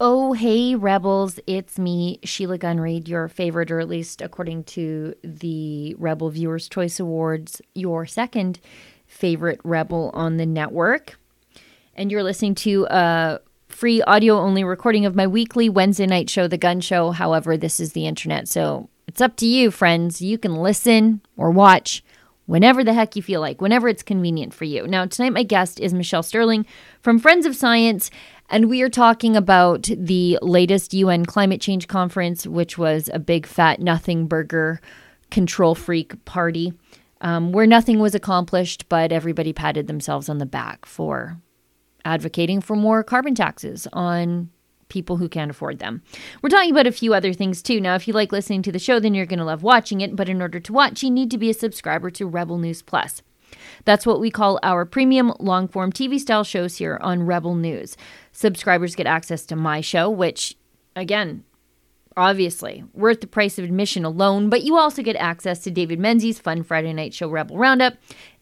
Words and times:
Oh, 0.00 0.32
hey, 0.32 0.76
rebels. 0.76 1.40
It's 1.48 1.76
me, 1.76 2.20
Sheila 2.22 2.56
Gunn 2.56 2.78
Reid, 2.78 3.08
your 3.08 3.26
favorite, 3.26 3.72
or 3.72 3.80
at 3.80 3.88
least 3.88 4.22
according 4.22 4.62
to 4.64 5.12
the 5.24 5.96
Rebel 5.98 6.30
Viewers' 6.30 6.68
Choice 6.68 7.00
Awards, 7.00 7.60
your 7.74 8.06
second 8.06 8.60
favorite 9.08 9.60
rebel 9.64 10.12
on 10.14 10.36
the 10.36 10.46
network. 10.46 11.18
And 11.96 12.12
you're 12.12 12.22
listening 12.22 12.54
to 12.56 12.86
a 12.88 13.40
free 13.68 14.00
audio 14.02 14.38
only 14.38 14.62
recording 14.62 15.04
of 15.04 15.16
my 15.16 15.26
weekly 15.26 15.68
Wednesday 15.68 16.06
night 16.06 16.30
show, 16.30 16.46
The 16.46 16.56
Gun 16.56 16.80
Show. 16.80 17.10
However, 17.10 17.56
this 17.56 17.80
is 17.80 17.92
the 17.92 18.06
internet. 18.06 18.46
So 18.46 18.88
it's 19.08 19.20
up 19.20 19.34
to 19.38 19.46
you, 19.46 19.72
friends. 19.72 20.22
You 20.22 20.38
can 20.38 20.54
listen 20.54 21.22
or 21.36 21.50
watch 21.50 22.04
whenever 22.46 22.82
the 22.82 22.94
heck 22.94 23.16
you 23.16 23.22
feel 23.22 23.40
like, 23.40 23.60
whenever 23.60 23.88
it's 23.88 24.02
convenient 24.02 24.54
for 24.54 24.64
you. 24.64 24.86
Now, 24.86 25.06
tonight, 25.06 25.34
my 25.34 25.42
guest 25.42 25.80
is 25.80 25.92
Michelle 25.92 26.22
Sterling 26.22 26.66
from 27.02 27.18
Friends 27.18 27.44
of 27.44 27.56
Science. 27.56 28.10
And 28.50 28.70
we 28.70 28.82
are 28.82 28.88
talking 28.88 29.36
about 29.36 29.82
the 29.82 30.38
latest 30.40 30.94
UN 30.94 31.26
climate 31.26 31.60
change 31.60 31.86
conference, 31.86 32.46
which 32.46 32.78
was 32.78 33.10
a 33.12 33.18
big 33.18 33.46
fat 33.46 33.80
nothing 33.80 34.26
burger 34.26 34.80
control 35.30 35.74
freak 35.74 36.24
party 36.24 36.72
um, 37.20 37.52
where 37.52 37.66
nothing 37.66 37.98
was 37.98 38.14
accomplished, 38.14 38.88
but 38.88 39.12
everybody 39.12 39.52
patted 39.52 39.86
themselves 39.86 40.28
on 40.28 40.38
the 40.38 40.46
back 40.46 40.86
for 40.86 41.36
advocating 42.04 42.60
for 42.60 42.76
more 42.76 43.02
carbon 43.02 43.34
taxes 43.34 43.86
on 43.92 44.50
people 44.88 45.18
who 45.18 45.28
can't 45.28 45.50
afford 45.50 45.78
them. 45.78 46.02
We're 46.40 46.48
talking 46.48 46.70
about 46.70 46.86
a 46.86 46.92
few 46.92 47.12
other 47.12 47.34
things 47.34 47.60
too. 47.60 47.80
Now, 47.80 47.94
if 47.94 48.08
you 48.08 48.14
like 48.14 48.32
listening 48.32 48.62
to 48.62 48.72
the 48.72 48.78
show, 48.78 48.98
then 48.98 49.14
you're 49.14 49.26
going 49.26 49.38
to 49.38 49.44
love 49.44 49.62
watching 49.62 50.00
it. 50.00 50.16
But 50.16 50.28
in 50.28 50.40
order 50.40 50.60
to 50.60 50.72
watch, 50.72 51.02
you 51.02 51.10
need 51.10 51.30
to 51.32 51.38
be 51.38 51.50
a 51.50 51.54
subscriber 51.54 52.10
to 52.12 52.26
Rebel 52.26 52.56
News 52.56 52.80
Plus. 52.80 53.22
That's 53.84 54.06
what 54.06 54.20
we 54.20 54.30
call 54.30 54.58
our 54.62 54.84
premium 54.84 55.32
long 55.38 55.68
form 55.68 55.92
TV 55.92 56.18
style 56.18 56.44
shows 56.44 56.76
here 56.76 56.98
on 57.02 57.24
Rebel 57.24 57.54
News. 57.54 57.96
Subscribers 58.38 58.94
get 58.94 59.08
access 59.08 59.44
to 59.46 59.56
my 59.56 59.80
show, 59.80 60.08
which, 60.08 60.56
again, 60.94 61.42
obviously 62.16 62.84
worth 62.94 63.20
the 63.20 63.26
price 63.26 63.58
of 63.58 63.64
admission 63.64 64.04
alone, 64.04 64.48
but 64.48 64.62
you 64.62 64.78
also 64.78 65.02
get 65.02 65.16
access 65.16 65.58
to 65.64 65.72
David 65.72 65.98
Menzies' 65.98 66.38
fun 66.38 66.62
Friday 66.62 66.92
night 66.92 67.12
show, 67.12 67.28
Rebel 67.28 67.58
Roundup, 67.58 67.94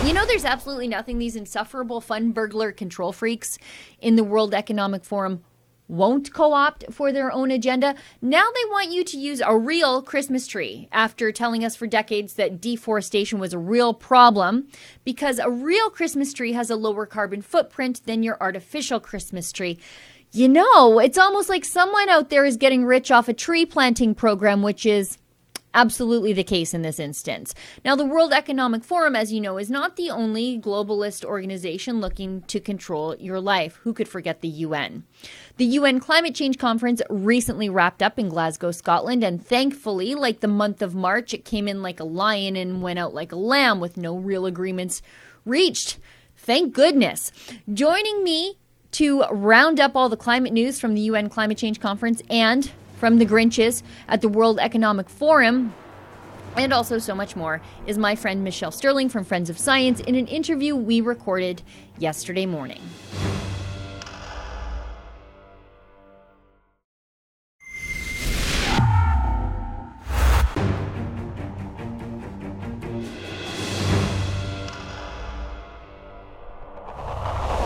You 0.04 0.12
know, 0.12 0.26
there's 0.26 0.44
absolutely 0.44 0.88
nothing 0.88 1.18
these 1.18 1.36
insufferable 1.36 2.00
fun 2.00 2.32
burglar 2.32 2.72
control 2.72 3.12
freaks 3.12 3.56
in 4.00 4.16
the 4.16 4.24
World 4.24 4.52
Economic 4.52 5.04
Forum 5.04 5.44
won't 5.86 6.32
co 6.32 6.54
opt 6.54 6.84
for 6.90 7.12
their 7.12 7.30
own 7.30 7.52
agenda. 7.52 7.94
Now 8.20 8.44
they 8.52 8.70
want 8.70 8.90
you 8.90 9.04
to 9.04 9.16
use 9.16 9.40
a 9.40 9.56
real 9.56 10.02
Christmas 10.02 10.48
tree 10.48 10.88
after 10.90 11.30
telling 11.30 11.64
us 11.64 11.76
for 11.76 11.86
decades 11.86 12.34
that 12.34 12.60
deforestation 12.60 13.38
was 13.38 13.52
a 13.52 13.58
real 13.58 13.94
problem 13.94 14.66
because 15.04 15.38
a 15.38 15.50
real 15.50 15.88
Christmas 15.88 16.32
tree 16.32 16.52
has 16.52 16.68
a 16.68 16.76
lower 16.76 17.06
carbon 17.06 17.40
footprint 17.40 18.04
than 18.04 18.24
your 18.24 18.36
artificial 18.40 18.98
Christmas 18.98 19.52
tree. 19.52 19.78
You 20.32 20.48
know, 20.48 20.98
it's 20.98 21.18
almost 21.18 21.48
like 21.48 21.64
someone 21.64 22.08
out 22.08 22.28
there 22.28 22.44
is 22.44 22.56
getting 22.56 22.84
rich 22.84 23.10
off 23.10 23.28
a 23.28 23.34
tree 23.34 23.66
planting 23.66 24.14
program, 24.14 24.62
which 24.62 24.84
is 24.84 25.18
absolutely 25.74 26.32
the 26.32 26.44
case 26.44 26.74
in 26.74 26.82
this 26.82 26.98
instance. 26.98 27.54
Now, 27.84 27.96
the 27.96 28.04
World 28.04 28.32
Economic 28.32 28.84
Forum, 28.84 29.16
as 29.16 29.32
you 29.32 29.40
know, 29.40 29.58
is 29.58 29.70
not 29.70 29.96
the 29.96 30.10
only 30.10 30.58
globalist 30.58 31.24
organization 31.24 32.00
looking 32.00 32.42
to 32.42 32.60
control 32.60 33.16
your 33.16 33.40
life. 33.40 33.76
Who 33.82 33.92
could 33.92 34.08
forget 34.08 34.40
the 34.40 34.48
UN? 34.48 35.04
The 35.56 35.64
UN 35.66 36.00
Climate 36.00 36.34
Change 36.34 36.58
Conference 36.58 37.02
recently 37.08 37.68
wrapped 37.68 38.02
up 38.02 38.18
in 38.18 38.28
Glasgow, 38.28 38.70
Scotland, 38.70 39.22
and 39.22 39.44
thankfully, 39.44 40.14
like 40.14 40.40
the 40.40 40.48
month 40.48 40.82
of 40.82 40.94
March, 40.94 41.34
it 41.34 41.44
came 41.44 41.68
in 41.68 41.82
like 41.82 42.00
a 42.00 42.04
lion 42.04 42.56
and 42.56 42.82
went 42.82 42.98
out 42.98 43.14
like 43.14 43.32
a 43.32 43.36
lamb 43.36 43.80
with 43.80 43.96
no 43.96 44.16
real 44.16 44.46
agreements 44.46 45.02
reached. 45.44 45.98
Thank 46.36 46.74
goodness. 46.74 47.30
Joining 47.72 48.24
me 48.24 48.58
to 48.92 49.22
round 49.30 49.80
up 49.80 49.96
all 49.96 50.08
the 50.08 50.16
climate 50.16 50.52
news 50.52 50.78
from 50.78 50.94
the 50.94 51.00
UN 51.02 51.28
Climate 51.28 51.56
Change 51.56 51.80
Conference 51.80 52.22
and 52.28 52.70
from 53.02 53.18
the 53.18 53.26
Grinches 53.26 53.82
at 54.06 54.20
the 54.20 54.28
World 54.28 54.60
Economic 54.60 55.10
Forum, 55.10 55.74
and 56.56 56.72
also 56.72 56.98
so 56.98 57.16
much 57.16 57.34
more, 57.34 57.60
is 57.84 57.98
my 57.98 58.14
friend 58.14 58.44
Michelle 58.44 58.70
Sterling 58.70 59.08
from 59.08 59.24
Friends 59.24 59.50
of 59.50 59.58
Science 59.58 59.98
in 59.98 60.14
an 60.14 60.28
interview 60.28 60.76
we 60.76 61.00
recorded 61.00 61.62
yesterday 61.98 62.46
morning. 62.46 62.80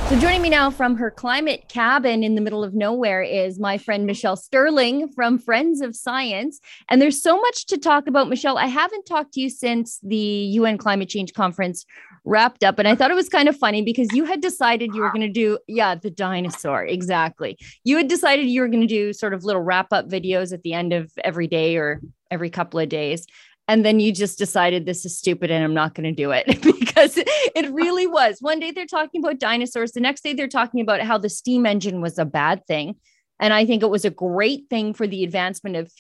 So, 0.08 0.16
joining 0.20 0.40
me 0.40 0.50
now 0.50 0.70
from 0.70 0.94
her 0.98 1.10
climate 1.10 1.64
cabin 1.68 2.22
in 2.22 2.36
the 2.36 2.40
middle 2.40 2.62
of 2.62 2.74
nowhere 2.74 3.22
is 3.22 3.58
my 3.58 3.76
friend 3.76 4.06
Michelle 4.06 4.36
Sterling 4.36 5.08
from 5.08 5.36
Friends 5.36 5.80
of 5.80 5.96
Science. 5.96 6.60
And 6.88 7.02
there's 7.02 7.20
so 7.20 7.40
much 7.40 7.66
to 7.66 7.76
talk 7.76 8.06
about, 8.06 8.28
Michelle. 8.28 8.56
I 8.56 8.66
haven't 8.66 9.06
talked 9.06 9.32
to 9.32 9.40
you 9.40 9.50
since 9.50 9.98
the 10.04 10.16
UN 10.16 10.78
Climate 10.78 11.08
Change 11.08 11.34
Conference 11.34 11.84
wrapped 12.24 12.62
up. 12.62 12.78
And 12.78 12.86
I 12.86 12.94
thought 12.94 13.10
it 13.10 13.14
was 13.14 13.28
kind 13.28 13.48
of 13.48 13.56
funny 13.56 13.82
because 13.82 14.06
you 14.12 14.24
had 14.24 14.40
decided 14.40 14.94
you 14.94 15.00
were 15.00 15.10
going 15.10 15.22
to 15.22 15.28
do, 15.28 15.58
yeah, 15.66 15.96
the 15.96 16.10
dinosaur, 16.10 16.84
exactly. 16.84 17.58
You 17.82 17.96
had 17.96 18.06
decided 18.06 18.46
you 18.46 18.60
were 18.60 18.68
going 18.68 18.82
to 18.82 18.86
do 18.86 19.12
sort 19.12 19.34
of 19.34 19.42
little 19.42 19.62
wrap 19.62 19.92
up 19.92 20.08
videos 20.08 20.52
at 20.52 20.62
the 20.62 20.72
end 20.72 20.92
of 20.92 21.10
every 21.24 21.48
day 21.48 21.76
or 21.76 22.00
every 22.30 22.50
couple 22.50 22.78
of 22.78 22.88
days 22.88 23.26
and 23.68 23.84
then 23.84 23.98
you 24.01 24.13
just 24.13 24.39
decided 24.39 24.86
this 24.86 25.04
is 25.04 25.16
stupid 25.16 25.51
and 25.51 25.65
I'm 25.65 25.74
not 25.74 25.95
going 25.95 26.04
to 26.04 26.13
do 26.13 26.30
it 26.30 26.47
because 26.63 27.16
it 27.16 27.72
really 27.72 28.07
was. 28.07 28.39
One 28.41 28.60
day 28.60 28.71
they're 28.71 28.86
talking 28.86 29.22
about 29.22 29.41
dinosaurs, 29.41 29.92
the 29.92 30.01
next 30.01 30.22
day 30.22 30.33
they're 30.33 30.48
talking 30.48 30.80
about 30.80 31.01
how 31.01 31.18
the 31.18 31.28
steam 31.28 31.66
engine 31.66 32.01
was 32.01 32.18
a 32.18 32.24
bad 32.24 32.66
thing. 32.66 32.97
And 33.41 33.53
I 33.53 33.66
think 33.66 33.83
it 33.83 33.91
was 33.91 34.04
a 34.04 34.10
great 34.10 34.71
thing 34.71 34.95
for 34.95 35.07
the 35.07 35.24
advancement 35.24 35.77
of 35.77 35.92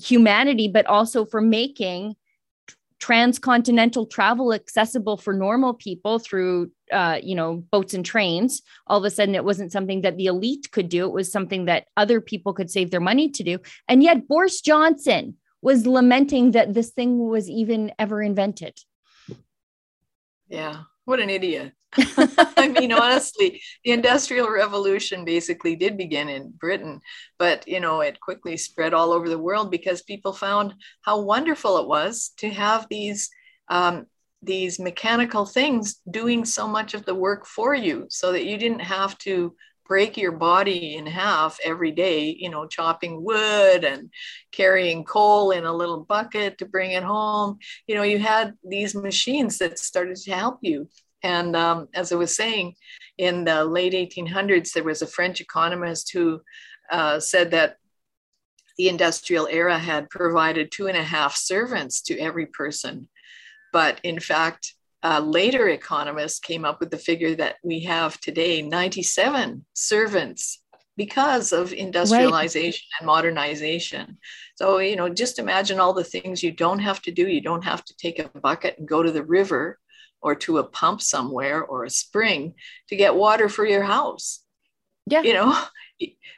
humanity, 0.00 0.68
but 0.68 0.86
also 0.86 1.24
for 1.24 1.40
making 1.40 2.14
transcontinental 2.98 4.06
travel 4.06 4.52
accessible 4.52 5.16
for 5.16 5.34
normal 5.34 5.74
people 5.74 6.18
through 6.18 6.70
uh, 6.92 7.18
you 7.22 7.34
know 7.34 7.62
boats 7.70 7.92
and 7.92 8.06
trains 8.06 8.62
all 8.86 8.98
of 8.98 9.04
a 9.04 9.10
sudden 9.10 9.34
it 9.34 9.44
wasn't 9.44 9.70
something 9.70 10.00
that 10.00 10.16
the 10.16 10.26
elite 10.26 10.70
could 10.72 10.88
do 10.88 11.04
it 11.04 11.12
was 11.12 11.30
something 11.30 11.66
that 11.66 11.86
other 11.96 12.20
people 12.22 12.54
could 12.54 12.70
save 12.70 12.90
their 12.90 13.00
money 13.00 13.28
to 13.28 13.42
do 13.42 13.58
and 13.86 14.02
yet 14.02 14.26
boris 14.26 14.62
johnson 14.62 15.36
was 15.62 15.86
lamenting 15.86 16.52
that 16.52 16.74
this 16.74 16.90
thing 16.90 17.28
was 17.28 17.48
even 17.48 17.92
ever 17.98 18.22
invented. 18.22 18.78
Yeah, 20.48 20.82
what 21.04 21.20
an 21.20 21.30
idiot. 21.30 21.72
I 21.96 22.68
mean, 22.68 22.92
honestly, 22.92 23.60
the 23.84 23.92
Industrial 23.92 24.48
Revolution 24.50 25.24
basically 25.24 25.76
did 25.76 25.96
begin 25.96 26.28
in 26.28 26.50
Britain, 26.50 27.00
but 27.38 27.66
you 27.66 27.80
know, 27.80 28.00
it 28.00 28.20
quickly 28.20 28.56
spread 28.56 28.92
all 28.92 29.12
over 29.12 29.28
the 29.28 29.38
world 29.38 29.70
because 29.70 30.02
people 30.02 30.32
found 30.32 30.74
how 31.02 31.20
wonderful 31.20 31.78
it 31.78 31.88
was 31.88 32.32
to 32.38 32.50
have 32.50 32.86
these 32.90 33.30
um, 33.68 34.06
these 34.42 34.78
mechanical 34.78 35.46
things 35.46 35.96
doing 36.10 36.44
so 36.44 36.68
much 36.68 36.94
of 36.94 37.04
the 37.04 37.14
work 37.14 37.46
for 37.46 37.74
you, 37.74 38.06
so 38.08 38.32
that 38.32 38.44
you 38.44 38.58
didn't 38.58 38.80
have 38.80 39.16
to 39.18 39.54
break 39.88 40.16
your 40.16 40.32
body 40.32 40.96
in 40.96 41.06
half 41.06 41.58
every 41.64 41.92
day, 41.92 42.36
you 42.38 42.50
know, 42.50 42.66
chopping 42.66 43.24
wood 43.24 43.84
and 43.84 44.10
carrying 44.52 45.04
coal 45.04 45.50
in 45.50 45.64
a 45.64 45.72
little 45.72 46.04
bucket 46.04 46.58
to 46.58 46.66
bring 46.66 46.92
it 46.92 47.02
home. 47.02 47.58
You 47.86 47.94
know, 47.94 48.02
you 48.02 48.18
had 48.18 48.54
these 48.64 48.94
machines 48.94 49.58
that 49.58 49.78
started 49.78 50.16
to 50.16 50.32
help 50.32 50.58
you 50.62 50.88
and 51.26 51.56
um, 51.56 51.88
as 51.92 52.12
I 52.12 52.14
was 52.14 52.36
saying, 52.36 52.76
in 53.18 53.44
the 53.44 53.64
late 53.64 53.94
1800s, 53.94 54.72
there 54.72 54.84
was 54.84 55.02
a 55.02 55.08
French 55.08 55.40
economist 55.40 56.12
who 56.12 56.40
uh, 56.90 57.18
said 57.18 57.50
that 57.50 57.78
the 58.78 58.88
industrial 58.88 59.48
era 59.50 59.76
had 59.76 60.08
provided 60.08 60.70
two 60.70 60.86
and 60.86 60.96
a 60.96 61.02
half 61.02 61.34
servants 61.34 62.00
to 62.02 62.18
every 62.18 62.46
person. 62.46 63.08
But 63.72 64.00
in 64.04 64.20
fact, 64.20 64.75
uh, 65.06 65.20
later 65.20 65.68
economists 65.68 66.40
came 66.40 66.64
up 66.64 66.80
with 66.80 66.90
the 66.90 66.98
figure 66.98 67.36
that 67.36 67.56
we 67.62 67.78
have 67.84 68.18
today 68.20 68.60
97 68.60 69.64
servants 69.72 70.60
because 70.96 71.52
of 71.52 71.72
industrialization 71.72 72.82
right. 72.92 73.00
and 73.00 73.06
modernization. 73.06 74.18
So, 74.56 74.78
you 74.78 74.96
know, 74.96 75.08
just 75.08 75.38
imagine 75.38 75.78
all 75.78 75.92
the 75.92 76.02
things 76.02 76.42
you 76.42 76.50
don't 76.50 76.80
have 76.80 77.00
to 77.02 77.12
do. 77.12 77.28
You 77.28 77.40
don't 77.40 77.62
have 77.62 77.84
to 77.84 77.96
take 77.96 78.18
a 78.18 78.28
bucket 78.40 78.78
and 78.78 78.88
go 78.88 79.00
to 79.04 79.12
the 79.12 79.22
river 79.22 79.78
or 80.22 80.34
to 80.34 80.58
a 80.58 80.64
pump 80.64 81.00
somewhere 81.00 81.62
or 81.62 81.84
a 81.84 81.90
spring 81.90 82.54
to 82.88 82.96
get 82.96 83.14
water 83.14 83.48
for 83.48 83.64
your 83.64 83.84
house. 83.84 84.42
Yeah. 85.08 85.22
You 85.22 85.34
know, 85.34 85.56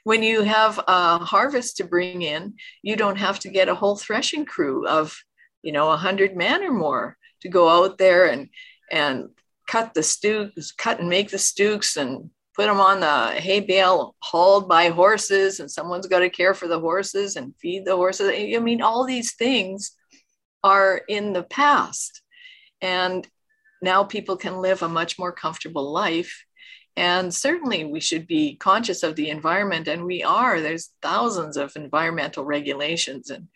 when 0.05 0.23
you 0.23 0.43
have 0.43 0.79
a 0.87 1.25
harvest 1.25 1.79
to 1.79 1.85
bring 1.85 2.21
in, 2.21 2.56
you 2.82 2.97
don't 2.97 3.17
have 3.17 3.38
to 3.41 3.49
get 3.49 3.71
a 3.71 3.75
whole 3.75 3.97
threshing 3.97 4.44
crew 4.44 4.87
of, 4.87 5.17
you 5.62 5.73
know, 5.73 5.91
a 5.91 5.97
hundred 5.97 6.37
men 6.37 6.62
or 6.62 6.73
more 6.73 7.17
to 7.43 7.49
go 7.49 7.69
out 7.69 7.99
there 7.99 8.26
and 8.26 8.49
and 8.90 9.29
cut 9.67 9.94
the 9.94 10.02
stooks, 10.02 10.73
cut 10.73 10.99
and 10.99 11.08
make 11.08 11.31
the 11.31 11.38
stooks 11.38 11.96
and 11.96 12.31
put 12.56 12.67
them 12.67 12.81
on 12.81 13.00
the 13.00 13.40
hay 13.40 13.61
bale 13.61 14.17
hauled 14.20 14.69
by 14.69 14.88
horses 14.88 15.61
and 15.61 15.70
someone's 15.70 16.06
got 16.06 16.20
to 16.20 16.31
care 16.31 16.55
for 16.55 16.67
the 16.67 16.81
horses 16.81 17.37
and 17.37 17.55
feed 17.56 17.85
the 17.85 17.94
horses. 17.94 18.31
I 18.35 18.58
mean, 18.58 18.82
all 18.82 19.05
these 19.05 19.35
things 19.35 19.93
are 20.64 21.02
in 21.08 21.32
the 21.32 21.44
past. 21.44 22.23
And 22.81 23.26
now 23.81 24.05
people 24.05 24.37
can 24.37 24.58
live 24.58 24.82
a 24.82 24.88
much 24.88 25.19
more 25.19 25.32
comfortable 25.32 25.93
life. 25.93 26.44
And 26.96 27.32
certainly 27.32 27.85
we 27.85 28.00
should 28.00 28.26
be 28.26 28.56
conscious 28.56 29.05
of 29.05 29.14
the 29.14 29.31
environment, 29.31 29.87
and 29.87 30.05
we 30.05 30.25
are. 30.25 30.61
There's 30.61 30.90
thousands 31.00 31.56
of 31.56 31.76
environmental 31.76 32.44
regulations, 32.44 33.31
and 33.31 33.46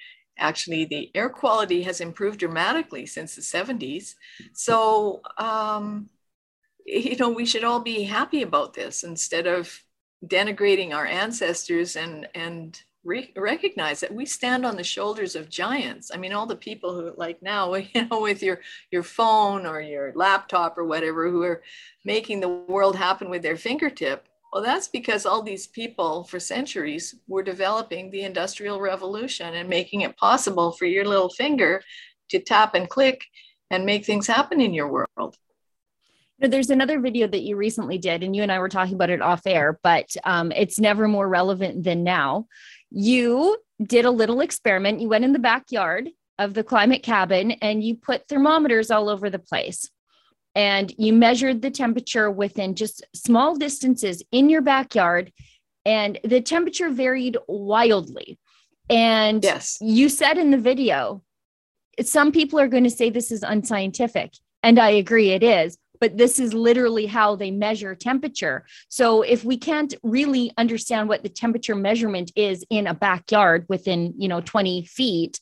actually 0.43 0.85
the 0.85 1.11
air 1.15 1.29
quality 1.29 1.83
has 1.83 2.00
improved 2.00 2.41
dramatically 2.41 3.06
since 3.06 3.35
the 3.35 3.43
70s. 3.43 4.15
So, 4.53 5.23
um, 5.39 6.11
you 6.87 7.17
know, 7.17 7.31
we 7.31 7.47
should 7.47 7.65
all 7.65 7.81
be 7.81 8.03
happy 8.03 8.43
about 8.43 8.75
this 8.75 9.05
instead 9.05 9.47
of 9.47 9.83
denigrating 10.27 10.93
our 10.93 11.06
ancestors 11.06 11.97
and, 11.97 12.29
and 12.35 12.81
re- 13.05 13.33
recognize 13.37 14.00
that 14.00 14.15
we 14.15 14.25
stand 14.27 14.65
on 14.65 14.77
the 14.77 14.85
shoulders 14.85 15.37
of 15.37 15.49
giants. 15.49 16.11
I 16.12 16.17
mean, 16.17 16.33
all 16.33 16.47
the 16.47 16.56
people 16.56 16.94
who 16.94 17.15
like 17.17 17.43
now, 17.43 17.75
you 17.75 18.09
know, 18.09 18.21
with 18.21 18.43
your 18.43 18.61
your 18.91 19.03
phone 19.03 19.67
or 19.67 19.81
your 19.81 20.12
laptop 20.15 20.79
or 20.79 20.85
whatever, 20.85 21.31
who 21.31 21.43
are 21.43 21.62
making 22.05 22.41
the 22.41 22.49
world 22.49 22.97
happen 22.97 23.31
with 23.31 23.43
their 23.43 23.56
fingertip. 23.56 24.29
Well, 24.53 24.63
that's 24.63 24.89
because 24.89 25.25
all 25.25 25.43
these 25.43 25.67
people 25.67 26.25
for 26.25 26.39
centuries 26.39 27.15
were 27.27 27.43
developing 27.43 28.11
the 28.11 28.23
industrial 28.23 28.81
revolution 28.81 29.55
and 29.55 29.69
making 29.69 30.03
it 30.03 30.17
possible 30.19 30.73
for 30.73 30.85
your 30.85 31.07
little 31.07 31.31
finger 31.31 31.83
to 32.29 32.39
tap 32.39 32.75
and 32.75 32.89
click 32.89 33.25
and 33.71 33.87
make 33.87 34.05
things 34.05 34.27
happen 34.27 34.61
in 34.61 34.75
your 34.75 34.89
world. 34.89 35.37
there's 36.39 36.71
another 36.71 37.01
video 37.01 37.27
that 37.29 37.43
you 37.43 37.57
recently 37.57 37.97
did, 37.99 38.23
and 38.23 38.35
you 38.35 38.43
and 38.43 38.53
I 38.53 38.59
were 38.59 38.69
talking 38.69 38.95
about 38.95 39.11
it 39.11 39.23
off 39.23 39.47
air, 39.47 39.79
but 39.83 40.15
um, 40.25 40.53
it's 40.53 40.79
never 40.79 41.07
more 41.09 41.29
relevant 41.29 41.85
than 41.85 42.03
now 42.03 42.47
you 42.93 43.57
did 43.83 44.05
a 44.05 44.11
little 44.11 44.41
experiment. 44.41 45.01
You 45.01 45.09
went 45.09 45.25
in 45.25 45.33
the 45.33 45.39
backyard 45.39 46.11
of 46.39 46.55
the 46.55 46.65
climate 46.65 47.03
cabin 47.03 47.53
and 47.53 47.83
you 47.83 47.97
put 47.97 48.29
thermometers 48.29 48.91
all 48.91 49.09
over 49.09 49.31
the 49.31 49.39
place. 49.39 49.89
And 50.55 50.93
you 50.99 51.13
measured 51.13 51.63
the 51.63 51.71
temperature 51.71 52.31
within 52.31 52.75
just 52.75 53.05
small 53.15 53.57
distances 53.57 54.23
in 54.33 54.51
your 54.51 54.63
backyard. 54.63 55.33
And 55.85 56.19
the 56.25 56.41
temperature 56.41 56.91
varied 56.91 57.37
wildly. 57.49 58.39
And 58.91 59.43
yes. 59.43 59.79
you 59.81 60.09
said 60.09 60.39
in 60.39 60.51
the 60.51 60.59
video, 60.59 61.23
some 62.03 62.33
people 62.33 62.61
are 62.61 62.69
going 62.69 62.85
to 62.85 62.91
say 62.91 63.11
this 63.11 63.33
is 63.33 63.43
unscientific. 63.43 64.35
And 64.63 64.79
I 64.79 64.91
agree, 64.91 65.31
it 65.31 65.43
is 65.43 65.79
but 66.03 66.19
this 66.19 66.41
is 66.41 66.53
literally 66.53 67.07
how 67.07 67.37
they 67.37 67.53
measure 67.53 67.95
temperature. 67.95 68.67
So 68.89 69.23
if 69.23 69.45
we 69.45 69.57
can't 69.57 69.95
really 70.03 70.53
understand 70.59 71.09
what 71.09 71.23
the 71.23 71.29
temperature 71.29 71.77
measurement 71.77 72.33
is 72.35 72.67
in 72.71 72.89
a 72.89 72.93
backyard 72.93 73.67
within, 73.69 74.13
you 74.19 74.27
know, 74.27 74.41
20 74.41 74.85
feet, 74.87 75.39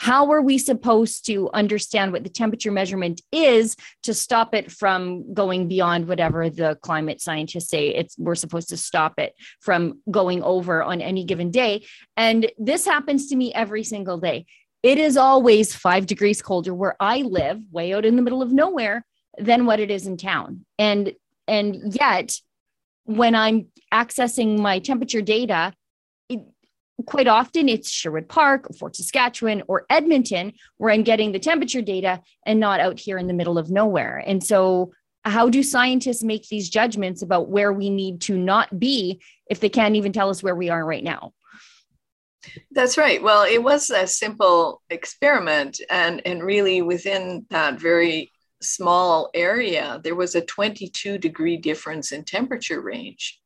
how 0.00 0.30
are 0.30 0.40
we 0.40 0.58
supposed 0.58 1.26
to 1.26 1.50
understand 1.52 2.12
what 2.12 2.22
the 2.22 2.28
temperature 2.30 2.70
measurement 2.70 3.20
is 3.32 3.76
to 4.04 4.14
stop 4.14 4.54
it 4.54 4.70
from 4.70 5.34
going 5.34 5.68
beyond 5.68 6.06
whatever 6.06 6.48
the 6.48 6.78
climate 6.82 7.20
scientists 7.20 7.68
say 7.68 7.88
it's 7.88 8.16
we're 8.18 8.34
supposed 8.34 8.68
to 8.68 8.76
stop 8.76 9.14
it 9.18 9.34
from 9.60 10.00
going 10.10 10.42
over 10.42 10.82
on 10.82 11.00
any 11.00 11.24
given 11.24 11.50
day 11.50 11.84
and 12.16 12.50
this 12.58 12.84
happens 12.84 13.28
to 13.28 13.36
me 13.36 13.52
every 13.54 13.84
single 13.84 14.18
day 14.18 14.46
it 14.82 14.98
is 14.98 15.16
always 15.16 15.74
5 15.74 16.06
degrees 16.06 16.40
colder 16.40 16.74
where 16.74 16.96
i 17.00 17.22
live 17.22 17.60
way 17.70 17.92
out 17.92 18.04
in 18.04 18.16
the 18.16 18.22
middle 18.22 18.42
of 18.42 18.52
nowhere 18.52 19.04
than 19.38 19.66
what 19.66 19.80
it 19.80 19.90
is 19.90 20.06
in 20.06 20.16
town. 20.16 20.64
And 20.78 21.12
and 21.46 21.94
yet 21.94 22.36
when 23.04 23.34
I'm 23.34 23.68
accessing 23.92 24.58
my 24.58 24.80
temperature 24.80 25.22
data, 25.22 25.72
quite 27.06 27.28
often 27.28 27.68
it's 27.68 27.90
Sherwood 27.90 28.28
Park, 28.28 28.70
or 28.70 28.74
Fort 28.74 28.96
Saskatchewan, 28.96 29.62
or 29.68 29.86
Edmonton 29.90 30.52
where 30.76 30.92
I'm 30.92 31.02
getting 31.02 31.32
the 31.32 31.38
temperature 31.38 31.82
data 31.82 32.20
and 32.44 32.58
not 32.60 32.80
out 32.80 32.98
here 32.98 33.18
in 33.18 33.26
the 33.26 33.34
middle 33.34 33.58
of 33.58 33.70
nowhere. 33.70 34.22
And 34.26 34.42
so 34.42 34.92
how 35.24 35.48
do 35.48 35.62
scientists 35.62 36.22
make 36.22 36.48
these 36.48 36.68
judgments 36.68 37.22
about 37.22 37.48
where 37.48 37.72
we 37.72 37.90
need 37.90 38.20
to 38.22 38.36
not 38.36 38.78
be 38.78 39.20
if 39.50 39.60
they 39.60 39.68
can't 39.68 39.96
even 39.96 40.12
tell 40.12 40.30
us 40.30 40.42
where 40.42 40.54
we 40.54 40.70
are 40.70 40.84
right 40.84 41.04
now? 41.04 41.32
That's 42.70 42.96
right. 42.96 43.22
Well, 43.22 43.44
it 43.44 43.62
was 43.62 43.90
a 43.90 44.06
simple 44.06 44.80
experiment, 44.90 45.80
and 45.90 46.22
and 46.24 46.42
really 46.42 46.82
within 46.82 47.46
that 47.50 47.80
very 47.80 48.32
small 48.62 49.30
area, 49.34 50.00
there 50.02 50.14
was 50.14 50.34
a 50.34 50.40
22 50.40 51.18
degree 51.18 51.56
difference 51.56 52.12
in 52.12 52.24
temperature 52.24 52.80
range. 52.80 53.40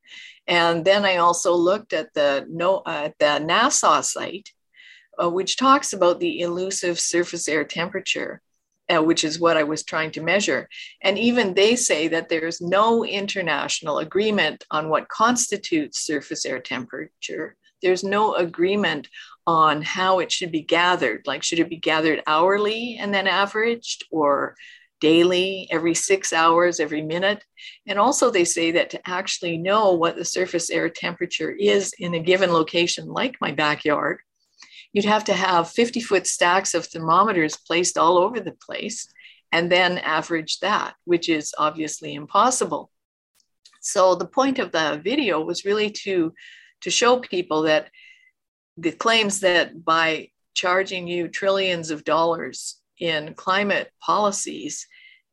And 0.46 0.84
then 0.84 1.04
I 1.04 1.16
also 1.16 1.54
looked 1.54 1.92
at 1.92 2.12
the, 2.14 2.46
no, 2.48 2.78
uh, 2.78 3.10
the 3.18 3.40
NASA 3.40 4.02
site, 4.02 4.50
uh, 5.22 5.30
which 5.30 5.56
talks 5.56 5.92
about 5.92 6.20
the 6.20 6.40
elusive 6.40 6.98
surface 6.98 7.46
air 7.48 7.64
temperature, 7.64 8.42
uh, 8.92 9.02
which 9.02 9.24
is 9.24 9.38
what 9.38 9.56
I 9.56 9.62
was 9.62 9.84
trying 9.84 10.10
to 10.12 10.22
measure. 10.22 10.68
And 11.02 11.18
even 11.18 11.54
they 11.54 11.76
say 11.76 12.08
that 12.08 12.28
there's 12.28 12.60
no 12.60 13.04
international 13.04 13.98
agreement 13.98 14.64
on 14.70 14.88
what 14.88 15.08
constitutes 15.08 16.00
surface 16.00 16.44
air 16.44 16.60
temperature. 16.60 17.56
There's 17.80 18.04
no 18.04 18.34
agreement 18.34 19.08
on 19.46 19.82
how 19.82 20.20
it 20.20 20.30
should 20.30 20.52
be 20.52 20.62
gathered. 20.62 21.26
Like, 21.26 21.42
should 21.42 21.58
it 21.58 21.68
be 21.68 21.76
gathered 21.76 22.22
hourly 22.26 22.96
and 23.00 23.12
then 23.12 23.26
averaged, 23.26 24.04
or 24.10 24.56
daily, 25.02 25.68
every 25.70 25.94
six 25.94 26.32
hours, 26.32 26.78
every 26.78 27.02
minute. 27.02 27.44
And 27.88 27.98
also, 27.98 28.30
they 28.30 28.44
say 28.44 28.70
that 28.70 28.88
to 28.90 29.00
actually 29.04 29.58
know 29.58 29.92
what 29.92 30.14
the 30.16 30.24
surface 30.24 30.70
air 30.70 30.88
temperature 30.88 31.50
is 31.50 31.92
in 31.98 32.14
a 32.14 32.20
given 32.20 32.52
location, 32.52 33.08
like 33.08 33.34
my 33.40 33.50
backyard, 33.50 34.20
you'd 34.92 35.04
have 35.04 35.24
to 35.24 35.32
have 35.32 35.70
50 35.70 36.00
foot 36.00 36.26
stacks 36.26 36.72
of 36.72 36.86
thermometers 36.86 37.56
placed 37.56 37.98
all 37.98 38.16
over 38.16 38.38
the 38.38 38.52
place 38.52 39.08
and 39.50 39.70
then 39.70 39.98
average 39.98 40.60
that, 40.60 40.94
which 41.04 41.28
is 41.28 41.52
obviously 41.58 42.14
impossible. 42.14 42.90
So, 43.80 44.14
the 44.14 44.32
point 44.38 44.60
of 44.60 44.70
the 44.70 45.00
video 45.02 45.40
was 45.40 45.64
really 45.64 45.90
to, 46.04 46.32
to 46.82 46.90
show 46.90 47.18
people 47.18 47.62
that 47.62 47.90
the 48.76 48.92
claims 48.92 49.40
that 49.40 49.84
by 49.84 50.28
charging 50.54 51.08
you 51.08 51.26
trillions 51.26 51.90
of 51.90 52.04
dollars 52.04 52.80
in 53.00 53.34
climate 53.34 53.90
policies 54.00 54.86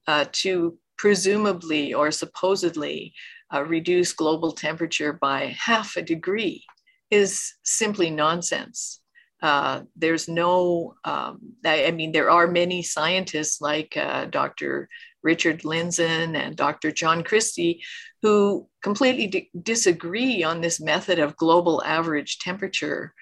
uh, 0.10 0.26
to 0.32 0.76
presumably 0.98 1.94
or 1.94 2.10
supposedly 2.10 3.14
uh, 3.54 3.64
reduce 3.64 4.12
global 4.12 4.52
temperature 4.52 5.14
by 5.14 5.56
half 5.56 5.98
a 5.98 6.02
degree 6.02 6.64
is 7.12 7.54
simply 7.64 8.10
nonsense. 8.10 9.02
Uh, 9.44 9.82
there's 9.96 10.28
no, 10.28 10.96
um, 11.06 11.40
I, 11.64 11.86
I, 11.86 11.92
mean, 11.92 12.12
there 12.12 12.32
are 12.32 12.48
many 12.48 12.82
scientists 12.82 13.62
like 13.62 13.96
uh, 13.96 14.26
Dr. 14.26 14.90
Richard 15.22 15.62
Lindzen 15.62 16.36
and 16.36 16.56
Dr. 16.56 16.92
John 16.92 17.24
Christy, 17.24 17.84
who 18.24 18.68
completely 18.82 19.28
di- 19.28 19.52
disagree 19.62 20.44
on 20.44 20.60
this 20.60 20.82
method 20.82 21.20
of 21.20 21.38
global 21.38 21.84
average 21.84 22.40
temperature. 22.40 23.14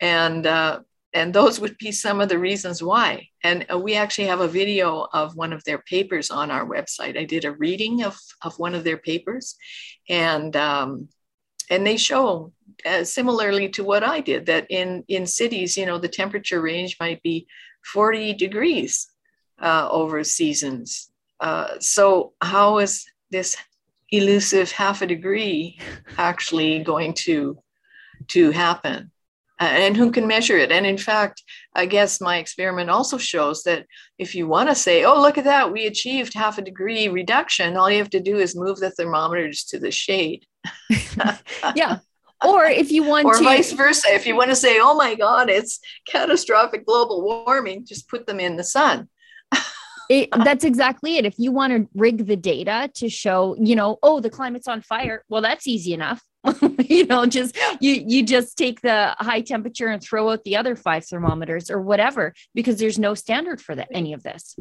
And 0.00 0.46
uh, 0.46 0.80
and 1.12 1.34
those 1.34 1.58
would 1.58 1.76
be 1.78 1.90
some 1.90 2.20
of 2.20 2.28
the 2.28 2.38
reasons 2.38 2.82
why. 2.82 3.28
And 3.42 3.66
uh, 3.72 3.78
we 3.78 3.94
actually 3.94 4.28
have 4.28 4.40
a 4.40 4.48
video 4.48 5.08
of 5.12 5.34
one 5.34 5.52
of 5.52 5.64
their 5.64 5.78
papers 5.78 6.30
on 6.30 6.50
our 6.50 6.64
website. 6.64 7.18
I 7.18 7.24
did 7.24 7.44
a 7.44 7.52
reading 7.52 8.04
of, 8.04 8.16
of 8.42 8.58
one 8.58 8.74
of 8.74 8.84
their 8.84 8.98
papers, 8.98 9.56
and 10.08 10.54
um, 10.56 11.08
and 11.68 11.86
they 11.86 11.96
show 11.96 12.52
uh, 12.84 13.04
similarly 13.04 13.68
to 13.70 13.84
what 13.84 14.04
I 14.04 14.20
did 14.20 14.46
that 14.46 14.66
in 14.70 15.04
in 15.08 15.26
cities, 15.26 15.76
you 15.76 15.86
know, 15.86 15.98
the 15.98 16.08
temperature 16.08 16.60
range 16.60 16.96
might 17.00 17.22
be 17.22 17.46
40 17.84 18.34
degrees 18.34 19.08
uh, 19.60 19.88
over 19.90 20.22
seasons. 20.24 21.10
Uh, 21.40 21.78
so 21.80 22.34
how 22.40 22.78
is 22.78 23.06
this 23.30 23.56
elusive 24.10 24.70
half 24.72 25.02
a 25.02 25.06
degree 25.06 25.78
actually 26.18 26.80
going 26.80 27.14
to 27.14 27.58
to 28.28 28.50
happen? 28.50 29.10
Uh, 29.60 29.64
and 29.64 29.96
who 29.96 30.10
can 30.10 30.26
measure 30.26 30.56
it? 30.56 30.72
And 30.72 30.86
in 30.86 30.96
fact, 30.96 31.44
I 31.74 31.84
guess 31.84 32.20
my 32.20 32.38
experiment 32.38 32.88
also 32.88 33.18
shows 33.18 33.62
that 33.64 33.84
if 34.18 34.34
you 34.34 34.48
want 34.48 34.70
to 34.70 34.74
say, 34.74 35.04
oh, 35.04 35.20
look 35.20 35.36
at 35.36 35.44
that, 35.44 35.70
we 35.70 35.86
achieved 35.86 36.32
half 36.32 36.56
a 36.56 36.62
degree 36.62 37.08
reduction, 37.08 37.76
all 37.76 37.90
you 37.90 37.98
have 37.98 38.10
to 38.10 38.20
do 38.20 38.38
is 38.38 38.56
move 38.56 38.78
the 38.78 38.90
thermometers 38.90 39.64
to 39.64 39.78
the 39.78 39.90
shade. 39.90 40.46
yeah. 41.74 41.98
Or 42.42 42.64
if 42.64 42.90
you 42.90 43.02
want 43.02 43.26
or 43.26 43.34
to, 43.34 43.44
vice 43.44 43.72
versa. 43.72 44.08
If 44.14 44.26
you 44.26 44.34
want 44.34 44.48
to 44.48 44.56
say, 44.56 44.78
oh 44.80 44.94
my 44.94 45.14
God, 45.14 45.50
it's 45.50 45.78
catastrophic 46.08 46.86
global 46.86 47.22
warming, 47.22 47.84
just 47.84 48.08
put 48.08 48.26
them 48.26 48.40
in 48.40 48.56
the 48.56 48.64
sun. 48.64 49.10
it, 50.08 50.30
that's 50.32 50.64
exactly 50.64 51.18
it. 51.18 51.26
If 51.26 51.34
you 51.38 51.52
want 51.52 51.74
to 51.74 51.88
rig 51.94 52.26
the 52.26 52.36
data 52.36 52.90
to 52.94 53.10
show, 53.10 53.56
you 53.60 53.76
know, 53.76 53.98
oh, 54.02 54.20
the 54.20 54.30
climate's 54.30 54.68
on 54.68 54.80
fire, 54.80 55.22
well, 55.28 55.42
that's 55.42 55.66
easy 55.66 55.92
enough. 55.92 56.22
you 56.78 57.06
know 57.06 57.26
just 57.26 57.56
you 57.80 58.02
you 58.06 58.22
just 58.22 58.56
take 58.56 58.80
the 58.80 59.14
high 59.18 59.42
temperature 59.42 59.88
and 59.88 60.02
throw 60.02 60.30
out 60.30 60.42
the 60.44 60.56
other 60.56 60.74
five 60.74 61.04
thermometers 61.04 61.70
or 61.70 61.80
whatever 61.80 62.32
because 62.54 62.78
there's 62.78 62.98
no 62.98 63.14
standard 63.14 63.60
for 63.60 63.74
that 63.74 63.88
any 63.92 64.14
of 64.14 64.22
this 64.22 64.56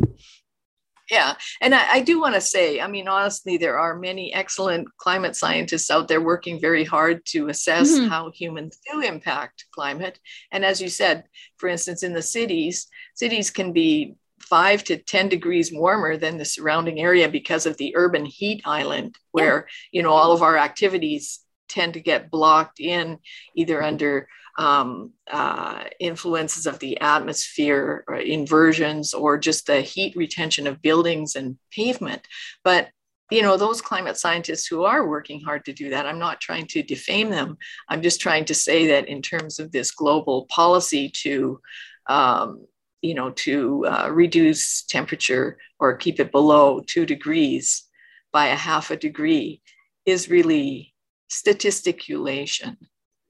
yeah 1.10 1.36
and 1.62 1.74
I, 1.74 1.94
I 1.94 2.02
do 2.02 2.20
want 2.20 2.36
to 2.36 2.42
say 2.42 2.82
i 2.82 2.88
mean 2.88 3.08
honestly 3.08 3.58
there 3.58 3.80
are 3.80 3.98
many 3.98 4.34
excellent 4.34 4.90
climate 4.98 5.38
scientists 5.38 5.90
out 5.90 6.10
there 6.10 6.22
working 6.22 6.60
very 6.60 6.84
hard 6.84 7.26
to 7.28 7.48
assess 7.48 7.92
mm-hmm. 7.92 8.10
how 8.10 8.30
humans 8.32 8.80
do 8.92 9.00
impact 9.00 9.66
climate 9.72 10.20
and 10.52 10.66
as 10.66 10.82
you 10.82 10.90
said 10.90 11.24
for 11.58 11.70
instance 11.70 12.04
in 12.04 12.14
the 12.14 12.22
cities 12.22 12.88
cities 13.16 13.52
can 13.52 13.72
be 13.72 14.16
five 14.42 14.84
to 14.86 14.98
10 14.98 15.30
degrees 15.30 15.72
warmer 15.72 16.18
than 16.18 16.38
the 16.38 16.46
surrounding 16.46 17.00
area 17.00 17.30
because 17.30 17.66
of 17.66 17.78
the 17.78 17.94
urban 17.96 18.26
heat 18.26 18.62
island 18.66 19.16
where 19.32 19.68
yeah. 19.92 20.00
you 20.00 20.04
know 20.04 20.12
all 20.12 20.34
of 20.34 20.42
our 20.42 20.58
activities 20.58 21.40
tend 21.70 21.94
to 21.94 22.00
get 22.00 22.32
blocked 22.32 22.80
in 22.80 23.20
either 23.56 23.82
under 23.82 24.28
um, 24.58 25.14
uh, 25.32 25.84
influences 26.00 26.66
of 26.66 26.80
the 26.80 27.00
atmosphere 27.00 28.04
or 28.08 28.16
inversions 28.16 29.14
or 29.14 29.38
just 29.38 29.68
the 29.68 29.82
heat 29.82 30.16
retention 30.16 30.68
of 30.68 30.82
buildings 30.82 31.36
and 31.36 31.58
pavement. 31.72 32.22
But 32.64 32.90
you 33.32 33.42
know 33.44 33.58
those 33.58 33.82
climate 33.82 34.18
scientists 34.18 34.66
who 34.68 34.84
are 34.84 35.08
working 35.08 35.40
hard 35.42 35.64
to 35.66 35.72
do 35.74 35.92
that 35.92 36.08
i'm 36.08 36.18
not 36.18 36.42
trying 36.42 36.66
to 36.66 36.82
defame 36.82 37.30
them 37.30 37.58
i'm 37.88 38.02
just 38.02 38.20
trying 38.20 38.44
to 38.44 38.56
say 38.56 38.88
that 38.88 39.08
in 39.08 39.22
terms 39.22 39.60
of 39.60 39.72
this 39.72 39.92
global 39.92 40.48
policy 40.50 41.10
to 41.10 41.60
um, 42.08 42.66
you 43.02 43.14
know 43.14 43.30
to 43.32 43.86
uh, 43.86 44.10
reduce 44.12 44.84
temperature 44.84 45.58
or 45.80 45.96
keep 45.96 46.20
it 46.20 46.32
below 46.32 46.82
two 46.86 47.06
degrees 47.06 47.84
by 48.32 48.48
a 48.48 48.56
half 48.56 48.92
a 48.92 48.98
degree 48.98 49.62
is 50.06 50.30
really 50.30 50.94
statisticulation. 51.30 52.78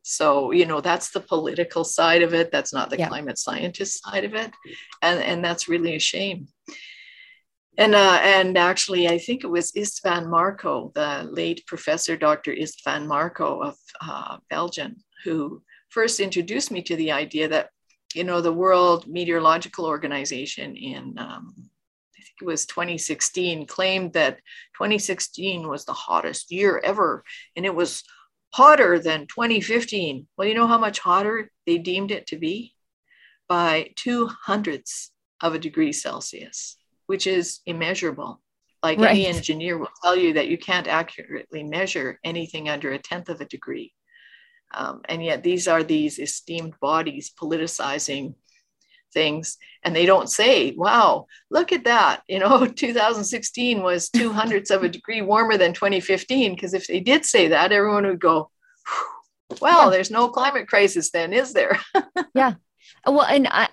So, 0.01 0.51
you 0.51 0.65
know, 0.65 0.81
that's 0.81 1.11
the 1.11 1.19
political 1.19 1.83
side 1.83 2.23
of 2.23 2.33
it. 2.33 2.51
That's 2.51 2.73
not 2.73 2.89
the 2.89 2.97
yeah. 2.97 3.07
climate 3.07 3.37
scientist 3.37 4.03
side 4.03 4.23
of 4.23 4.33
it. 4.33 4.51
And, 5.03 5.21
and 5.21 5.45
that's 5.45 5.69
really 5.69 5.95
a 5.95 5.99
shame. 5.99 6.47
And, 7.77 7.95
uh, 7.95 8.19
and 8.21 8.57
actually, 8.57 9.07
I 9.07 9.19
think 9.19 9.43
it 9.43 9.47
was 9.47 9.71
Istvan 9.73 10.27
Marko, 10.29 10.91
the 10.95 11.29
late 11.31 11.65
professor 11.65 12.17
Dr. 12.17 12.53
Istvan 12.53 13.05
Marko 13.05 13.61
of 13.61 13.77
uh, 14.01 14.37
Belgium, 14.49 14.97
who 15.23 15.61
first 15.89 16.19
introduced 16.19 16.71
me 16.71 16.81
to 16.81 16.95
the 16.95 17.11
idea 17.11 17.47
that, 17.47 17.69
you 18.15 18.23
know, 18.23 18.41
the 18.41 18.51
World 18.51 19.07
Meteorological 19.07 19.85
Organization 19.85 20.75
in 20.75 21.13
um, 21.17 21.69
was 22.41 22.65
2016, 22.65 23.67
claimed 23.67 24.13
that 24.13 24.37
2016 24.75 25.67
was 25.67 25.85
the 25.85 25.93
hottest 25.93 26.51
year 26.51 26.81
ever, 26.83 27.23
and 27.55 27.65
it 27.65 27.75
was 27.75 28.03
hotter 28.53 28.99
than 28.99 29.27
2015. 29.27 30.27
Well, 30.37 30.47
you 30.47 30.53
know 30.53 30.67
how 30.67 30.77
much 30.77 30.99
hotter 30.99 31.51
they 31.65 31.77
deemed 31.77 32.11
it 32.11 32.27
to 32.27 32.37
be? 32.37 32.73
By 33.47 33.91
two 33.95 34.27
hundredths 34.27 35.11
of 35.41 35.55
a 35.55 35.59
degree 35.59 35.91
Celsius, 35.91 36.77
which 37.07 37.25
is 37.25 37.61
immeasurable. 37.65 38.41
Like 38.81 38.99
right. 38.99 39.11
any 39.11 39.25
engineer 39.25 39.77
will 39.77 39.89
tell 40.01 40.15
you 40.15 40.33
that 40.33 40.47
you 40.47 40.57
can't 40.57 40.87
accurately 40.87 41.63
measure 41.63 42.19
anything 42.23 42.69
under 42.69 42.91
a 42.91 42.99
tenth 42.99 43.27
of 43.29 43.41
a 43.41 43.45
degree. 43.45 43.93
Um, 44.73 45.01
and 45.09 45.23
yet, 45.23 45.43
these 45.43 45.67
are 45.67 45.83
these 45.83 46.19
esteemed 46.19 46.75
bodies 46.79 47.31
politicizing 47.37 48.35
things 49.13 49.57
and 49.83 49.95
they 49.95 50.05
don't 50.05 50.29
say 50.29 50.73
wow 50.75 51.25
look 51.49 51.71
at 51.71 51.85
that 51.85 52.21
you 52.29 52.39
know 52.39 52.65
2016 52.65 53.81
was 53.81 54.09
two 54.09 54.31
hundredths 54.31 54.71
of 54.71 54.83
a 54.83 54.89
degree 54.89 55.21
warmer 55.21 55.55
than 55.57 55.73
2015 55.73 56.55
because 56.55 56.73
if 56.73 56.87
they 56.87 56.99
did 56.99 57.25
say 57.25 57.47
that 57.49 57.71
everyone 57.71 58.05
would 58.05 58.19
go 58.19 58.49
well 59.61 59.85
yeah. 59.85 59.91
there's 59.91 60.11
no 60.11 60.27
climate 60.29 60.67
crisis 60.67 61.11
then 61.11 61.31
is 61.33 61.53
there 61.53 61.79
yeah 62.33 62.53
uh, 63.07 63.11
well 63.11 63.25
and 63.25 63.47
I, 63.49 63.69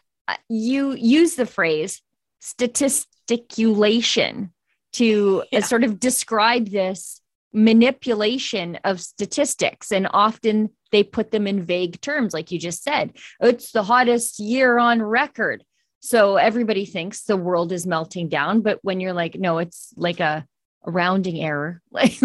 you 0.48 0.92
use 0.92 1.34
the 1.34 1.46
phrase 1.46 2.00
statisticulation 2.40 4.52
to 4.92 5.42
uh, 5.42 5.46
yeah. 5.52 5.60
sort 5.60 5.84
of 5.84 6.00
describe 6.00 6.70
this 6.70 7.20
manipulation 7.56 8.78
of 8.84 9.00
statistics 9.00 9.90
and 9.90 10.06
often 10.12 10.68
they 10.92 11.02
put 11.02 11.30
them 11.30 11.46
in 11.46 11.64
vague 11.64 11.98
terms 12.02 12.34
like 12.34 12.52
you 12.52 12.58
just 12.58 12.82
said. 12.82 13.16
It's 13.40 13.72
the 13.72 13.82
hottest 13.82 14.38
year 14.38 14.78
on 14.78 15.00
record. 15.00 15.64
So 16.00 16.36
everybody 16.36 16.84
thinks 16.84 17.22
the 17.22 17.36
world 17.36 17.72
is 17.72 17.86
melting 17.86 18.28
down 18.28 18.60
but 18.60 18.78
when 18.82 19.00
you're 19.00 19.14
like 19.14 19.36
no 19.36 19.56
it's 19.56 19.94
like 19.96 20.20
a, 20.20 20.46
a 20.84 20.90
rounding 20.90 21.40
error. 21.40 21.80
Like 21.90 22.20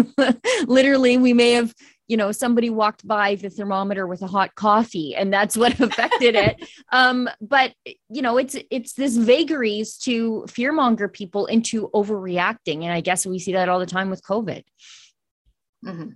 literally 0.66 1.16
we 1.16 1.32
may 1.32 1.52
have 1.52 1.72
you 2.08 2.18
know 2.18 2.30
somebody 2.30 2.68
walked 2.68 3.08
by 3.08 3.36
the 3.36 3.48
thermometer 3.48 4.06
with 4.06 4.20
a 4.20 4.26
hot 4.26 4.54
coffee 4.54 5.14
and 5.16 5.32
that's 5.32 5.56
what 5.56 5.80
affected 5.80 6.34
it. 6.34 6.62
Um 6.92 7.26
but 7.40 7.72
you 8.10 8.20
know 8.20 8.36
it's 8.36 8.54
it's 8.70 8.92
this 8.92 9.16
vagaries 9.16 9.96
to 10.00 10.44
fearmonger 10.46 11.10
people 11.10 11.46
into 11.46 11.88
overreacting. 11.94 12.82
And 12.82 12.92
i 12.92 13.00
guess 13.00 13.24
we 13.24 13.38
see 13.38 13.54
that 13.54 13.70
all 13.70 13.78
the 13.78 13.86
time 13.86 14.10
with 14.10 14.22
covid 14.22 14.64
Mm-hmm. 15.84 16.10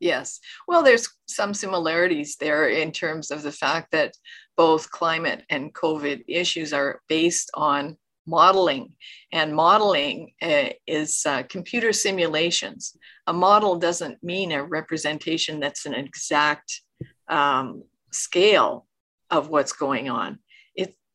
Yes. 0.00 0.40
Well, 0.66 0.82
there's 0.82 1.08
some 1.26 1.54
similarities 1.54 2.36
there 2.36 2.68
in 2.68 2.90
terms 2.90 3.30
of 3.30 3.42
the 3.42 3.52
fact 3.52 3.92
that 3.92 4.14
both 4.56 4.90
climate 4.90 5.44
and 5.48 5.72
COVID 5.72 6.24
issues 6.26 6.72
are 6.72 7.00
based 7.08 7.50
on 7.54 7.96
modeling, 8.26 8.92
and 9.32 9.54
modeling 9.54 10.32
uh, 10.42 10.70
is 10.86 11.22
uh, 11.26 11.42
computer 11.44 11.92
simulations. 11.92 12.96
A 13.26 13.32
model 13.32 13.76
doesn't 13.76 14.22
mean 14.22 14.52
a 14.52 14.64
representation 14.64 15.60
that's 15.60 15.86
an 15.86 15.94
exact 15.94 16.80
um, 17.28 17.84
scale 18.12 18.86
of 19.30 19.48
what's 19.48 19.72
going 19.72 20.10
on 20.10 20.38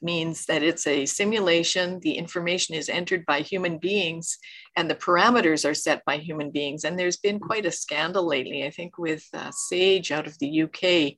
means 0.01 0.45
that 0.45 0.63
it's 0.63 0.85
a 0.87 1.05
simulation. 1.05 1.99
The 2.01 2.13
information 2.13 2.75
is 2.75 2.89
entered 2.89 3.25
by 3.25 3.41
human 3.41 3.77
beings 3.77 4.37
and 4.75 4.89
the 4.89 4.95
parameters 4.95 5.67
are 5.69 5.73
set 5.73 6.03
by 6.05 6.17
human 6.17 6.51
beings. 6.51 6.83
And 6.83 6.97
there's 6.97 7.17
been 7.17 7.39
quite 7.39 7.65
a 7.65 7.71
scandal 7.71 8.27
lately, 8.27 8.65
I 8.65 8.69
think, 8.69 8.97
with 8.97 9.25
uh, 9.33 9.51
SAGE 9.51 10.11
out 10.11 10.27
of 10.27 10.37
the 10.39 10.63
UK 10.63 11.17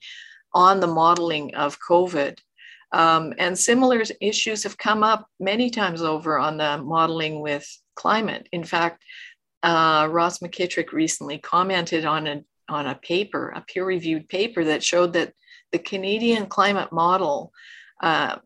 on 0.54 0.80
the 0.80 0.88
modeling 0.88 1.56
of 1.56 1.78
COVID. 1.80 2.40
Um, 2.92 3.34
and 3.38 3.58
similar 3.58 4.02
issues 4.20 4.64
have 4.64 4.78
come 4.78 5.04
up 5.04 5.28
many 5.40 5.70
times 5.70 6.02
over 6.02 6.40
on 6.40 6.58
the 6.58 6.78
modeling 6.80 7.42
with 7.42 7.68
climate. 7.96 8.48
In 8.52 8.64
fact, 8.64 9.04
uh, 9.62 10.08
Ross 10.10 10.40
McKitrick 10.40 10.92
recently 10.92 11.38
commented 11.38 12.06
on 12.06 12.28
a, 12.28 12.44
on 12.70 12.88
a 12.88 12.96
paper, 12.96 13.50
a 13.50 13.62
peer 13.62 13.86
reviewed 13.86 14.30
paper 14.30 14.64
that 14.64 14.84
showed 14.84 15.14
that 15.14 15.34
the 15.72 15.80
Canadian 15.80 16.48
climate 16.48 16.92
model 16.92 17.52
uh, 18.02 18.38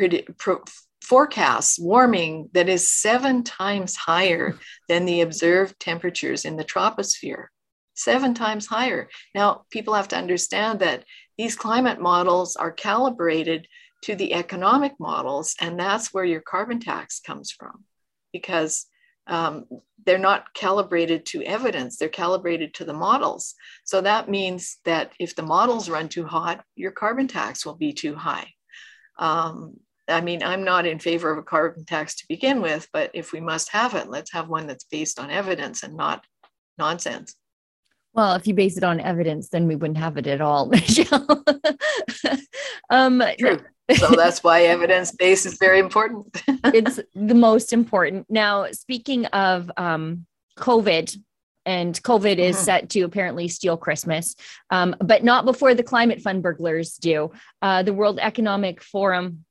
predict, 0.00 0.38
pro, 0.38 0.64
forecasts 1.02 1.78
warming 1.78 2.48
that 2.54 2.70
is 2.70 2.88
seven 2.88 3.42
times 3.42 3.96
higher 3.96 4.58
than 4.88 5.04
the 5.04 5.20
observed 5.20 5.78
temperatures 5.78 6.46
in 6.46 6.56
the 6.56 6.64
troposphere. 6.64 7.46
Seven 7.92 8.32
times 8.32 8.66
higher. 8.66 9.10
Now, 9.34 9.66
people 9.70 9.92
have 9.92 10.08
to 10.08 10.16
understand 10.16 10.80
that 10.80 11.04
these 11.36 11.54
climate 11.54 12.00
models 12.00 12.56
are 12.56 12.72
calibrated 12.72 13.68
to 14.04 14.14
the 14.14 14.32
economic 14.32 14.94
models, 14.98 15.54
and 15.60 15.78
that's 15.78 16.14
where 16.14 16.24
your 16.24 16.40
carbon 16.40 16.80
tax 16.80 17.20
comes 17.20 17.50
from. 17.50 17.84
Because 18.32 18.86
um, 19.26 19.66
they're 20.06 20.16
not 20.16 20.54
calibrated 20.54 21.26
to 21.26 21.42
evidence, 21.42 21.98
they're 21.98 22.08
calibrated 22.08 22.72
to 22.74 22.86
the 22.86 22.94
models. 22.94 23.54
So 23.84 24.00
that 24.00 24.30
means 24.30 24.78
that 24.86 25.12
if 25.20 25.36
the 25.36 25.42
models 25.42 25.90
run 25.90 26.08
too 26.08 26.24
hot, 26.24 26.64
your 26.74 26.92
carbon 26.92 27.28
tax 27.28 27.66
will 27.66 27.76
be 27.76 27.92
too 27.92 28.14
high. 28.14 28.48
Um, 29.18 29.76
I 30.10 30.20
mean, 30.20 30.42
I'm 30.42 30.64
not 30.64 30.86
in 30.86 30.98
favor 30.98 31.30
of 31.30 31.38
a 31.38 31.42
carbon 31.42 31.84
tax 31.84 32.16
to 32.16 32.24
begin 32.28 32.60
with, 32.60 32.88
but 32.92 33.10
if 33.14 33.32
we 33.32 33.40
must 33.40 33.70
have 33.70 33.94
it, 33.94 34.08
let's 34.08 34.32
have 34.32 34.48
one 34.48 34.66
that's 34.66 34.84
based 34.84 35.18
on 35.18 35.30
evidence 35.30 35.82
and 35.82 35.96
not 35.96 36.24
nonsense. 36.78 37.34
Well, 38.12 38.34
if 38.34 38.46
you 38.46 38.54
base 38.54 38.76
it 38.76 38.84
on 38.84 39.00
evidence, 39.00 39.48
then 39.50 39.68
we 39.68 39.76
wouldn't 39.76 39.98
have 39.98 40.16
it 40.16 40.26
at 40.26 40.40
all, 40.40 40.66
Michelle. 40.70 41.44
um, 42.90 43.22
True. 43.38 43.60
so 43.96 44.10
that's 44.10 44.42
why 44.44 44.62
evidence 44.62 45.12
base 45.12 45.46
is 45.46 45.58
very 45.58 45.78
important. 45.78 46.42
it's 46.64 47.00
the 47.14 47.34
most 47.34 47.72
important. 47.72 48.26
Now, 48.28 48.70
speaking 48.72 49.26
of 49.26 49.70
um, 49.76 50.26
COVID, 50.58 51.16
and 51.66 52.02
COVID 52.02 52.38
is 52.38 52.56
mm-hmm. 52.56 52.64
set 52.64 52.90
to 52.90 53.02
apparently 53.02 53.46
steal 53.46 53.76
Christmas, 53.76 54.34
um, 54.70 54.96
but 55.00 55.22
not 55.22 55.44
before 55.44 55.74
the 55.74 55.82
climate 55.82 56.20
fund 56.20 56.42
burglars 56.42 56.94
do. 56.94 57.32
Uh, 57.60 57.82
the 57.82 57.92
World 57.92 58.18
Economic 58.20 58.82
Forum, 58.82 59.44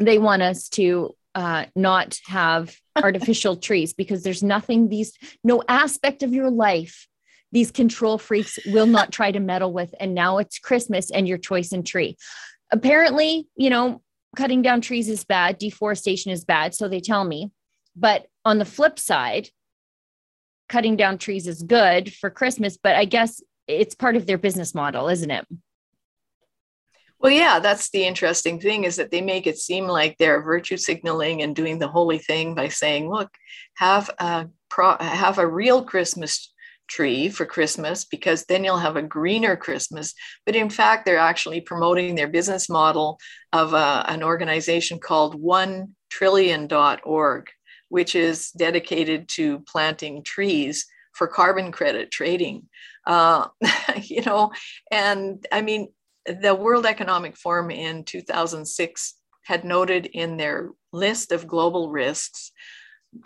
they 0.00 0.18
want 0.18 0.42
us 0.42 0.68
to 0.70 1.14
uh, 1.34 1.66
not 1.74 2.18
have 2.26 2.76
artificial 2.96 3.56
trees 3.56 3.92
because 3.92 4.22
there's 4.22 4.42
nothing 4.42 4.88
these, 4.88 5.12
no 5.44 5.62
aspect 5.68 6.22
of 6.22 6.32
your 6.32 6.50
life 6.50 7.08
these 7.52 7.70
control 7.70 8.18
freaks 8.18 8.58
will 8.66 8.86
not 8.86 9.12
try 9.12 9.32
to 9.32 9.40
meddle 9.40 9.72
with. 9.72 9.94
And 9.98 10.14
now 10.14 10.38
it's 10.38 10.58
Christmas 10.58 11.10
and 11.10 11.26
your 11.26 11.38
choice 11.38 11.72
in 11.72 11.82
tree. 11.82 12.16
Apparently, 12.70 13.48
you 13.56 13.70
know, 13.70 14.02
cutting 14.36 14.62
down 14.62 14.80
trees 14.80 15.08
is 15.08 15.24
bad, 15.24 15.58
deforestation 15.58 16.30
is 16.30 16.44
bad. 16.44 16.74
So 16.74 16.88
they 16.88 17.00
tell 17.00 17.24
me. 17.24 17.50
But 17.96 18.26
on 18.44 18.58
the 18.58 18.64
flip 18.64 18.98
side, 18.98 19.48
cutting 20.68 20.96
down 20.96 21.18
trees 21.18 21.46
is 21.46 21.62
good 21.62 22.12
for 22.12 22.30
Christmas, 22.30 22.76
but 22.76 22.94
I 22.94 23.06
guess 23.06 23.42
it's 23.66 23.94
part 23.94 24.16
of 24.16 24.26
their 24.26 24.38
business 24.38 24.74
model, 24.74 25.08
isn't 25.08 25.30
it? 25.30 25.46
Well, 27.20 27.32
yeah, 27.32 27.58
that's 27.58 27.90
the 27.90 28.04
interesting 28.04 28.60
thing 28.60 28.84
is 28.84 28.96
that 28.96 29.10
they 29.10 29.20
make 29.20 29.46
it 29.46 29.58
seem 29.58 29.86
like 29.86 30.16
they're 30.18 30.42
virtue 30.42 30.76
signaling 30.76 31.42
and 31.42 31.54
doing 31.54 31.78
the 31.78 31.88
holy 31.88 32.18
thing 32.18 32.54
by 32.54 32.68
saying, 32.68 33.10
"Look, 33.10 33.30
have 33.76 34.08
a 34.18 34.46
pro- 34.68 34.98
have 34.98 35.38
a 35.38 35.46
real 35.46 35.82
Christmas 35.84 36.52
tree 36.88 37.28
for 37.28 37.44
Christmas 37.44 38.04
because 38.04 38.44
then 38.44 38.64
you'll 38.64 38.78
have 38.78 38.96
a 38.96 39.02
greener 39.02 39.56
Christmas." 39.56 40.14
But 40.46 40.54
in 40.54 40.70
fact, 40.70 41.06
they're 41.06 41.18
actually 41.18 41.60
promoting 41.60 42.14
their 42.14 42.28
business 42.28 42.68
model 42.68 43.18
of 43.52 43.74
uh, 43.74 44.04
an 44.06 44.22
organization 44.22 45.00
called 45.00 45.34
One 45.34 45.96
Trillion.org, 46.10 47.50
which 47.88 48.14
is 48.14 48.50
dedicated 48.52 49.28
to 49.30 49.60
planting 49.60 50.22
trees 50.22 50.86
for 51.14 51.26
carbon 51.26 51.72
credit 51.72 52.12
trading. 52.12 52.68
Uh, 53.04 53.48
you 54.02 54.22
know, 54.22 54.52
and 54.90 55.44
I 55.50 55.62
mean, 55.62 55.88
the 56.40 56.54
World 56.54 56.86
Economic 56.86 57.36
Forum 57.36 57.70
in 57.70 58.04
2006 58.04 59.14
had 59.44 59.64
noted 59.64 60.06
in 60.06 60.36
their 60.36 60.70
list 60.92 61.32
of 61.32 61.46
global 61.46 61.90
risks 61.90 62.52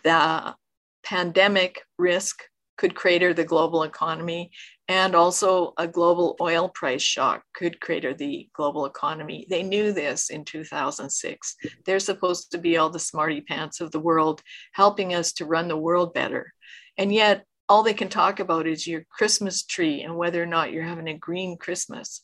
the 0.05 0.55
pandemic 1.03 1.83
risk 1.99 2.43
could 2.79 2.95
crater 2.95 3.35
the 3.35 3.45
global 3.45 3.83
economy 3.83 4.51
and 4.89 5.15
also 5.15 5.73
a 5.77 5.87
global 5.87 6.37
oil 6.41 6.69
price 6.69 7.03
shock 7.03 7.43
could 7.55 7.81
crater 7.81 8.15
the 8.15 8.49
global 8.55 8.87
economy. 8.87 9.47
They 9.49 9.63
knew 9.63 9.93
this 9.93 10.31
in 10.31 10.45
2006. 10.45 11.57
They're 11.85 11.99
supposed 11.99 12.51
to 12.53 12.59
be 12.59 12.77
all 12.77 12.91
the 12.91 12.99
smarty 12.99 13.41
pants 13.41 13.81
of 13.81 13.91
the 13.91 14.01
world, 14.01 14.43
helping 14.73 15.15
us 15.15 15.33
to 15.35 15.45
run 15.45 15.69
the 15.69 15.77
world 15.77 16.15
better. 16.15 16.53
And 16.99 17.13
yet, 17.13 17.45
all 17.69 17.83
they 17.83 17.95
can 17.95 18.09
talk 18.09 18.41
about 18.41 18.67
is 18.67 18.87
your 18.87 19.07
Christmas 19.09 19.65
tree 19.65 20.03
and 20.03 20.17
whether 20.17 20.43
or 20.43 20.47
not 20.47 20.73
you're 20.73 20.83
having 20.83 21.09
a 21.09 21.17
green 21.17 21.57
Christmas. 21.57 22.23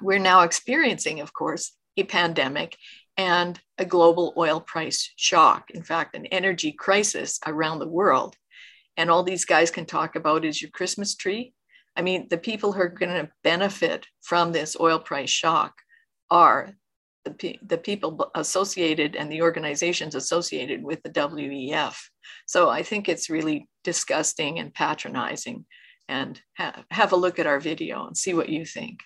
We're 0.00 0.18
now 0.18 0.42
experiencing, 0.42 1.20
of 1.20 1.32
course, 1.32 1.72
a 1.96 2.04
pandemic 2.04 2.76
and 3.16 3.60
a 3.78 3.84
global 3.84 4.34
oil 4.36 4.60
price 4.60 5.12
shock. 5.16 5.70
In 5.70 5.82
fact, 5.82 6.16
an 6.16 6.26
energy 6.26 6.72
crisis 6.72 7.38
around 7.46 7.78
the 7.78 7.88
world 7.88 8.36
and 8.96 9.10
all 9.10 9.22
these 9.22 9.44
guys 9.44 9.70
can 9.70 9.86
talk 9.86 10.16
about 10.16 10.44
is 10.44 10.60
your 10.60 10.70
Christmas 10.70 11.14
tree. 11.14 11.52
I 11.96 12.02
mean, 12.02 12.26
the 12.28 12.38
people 12.38 12.72
who 12.72 12.80
are 12.80 12.88
going 12.88 13.12
to 13.12 13.30
benefit 13.42 14.06
from 14.22 14.52
this 14.52 14.76
oil 14.78 14.98
price 14.98 15.30
shock 15.30 15.74
are 16.30 16.70
the, 17.24 17.58
the 17.62 17.78
people 17.78 18.30
associated 18.34 19.16
and 19.16 19.30
the 19.30 19.42
organizations 19.42 20.14
associated 20.14 20.82
with 20.82 21.02
the 21.02 21.10
WEF. 21.10 21.96
So 22.46 22.68
I 22.68 22.82
think 22.82 23.08
it's 23.08 23.30
really 23.30 23.68
disgusting 23.82 24.58
and 24.58 24.74
patronizing. 24.74 25.64
And 26.08 26.40
ha- 26.58 26.84
have 26.90 27.12
a 27.12 27.16
look 27.16 27.38
at 27.38 27.46
our 27.46 27.60
video 27.60 28.06
and 28.06 28.16
see 28.16 28.34
what 28.34 28.50
you 28.50 28.66
think. 28.66 29.00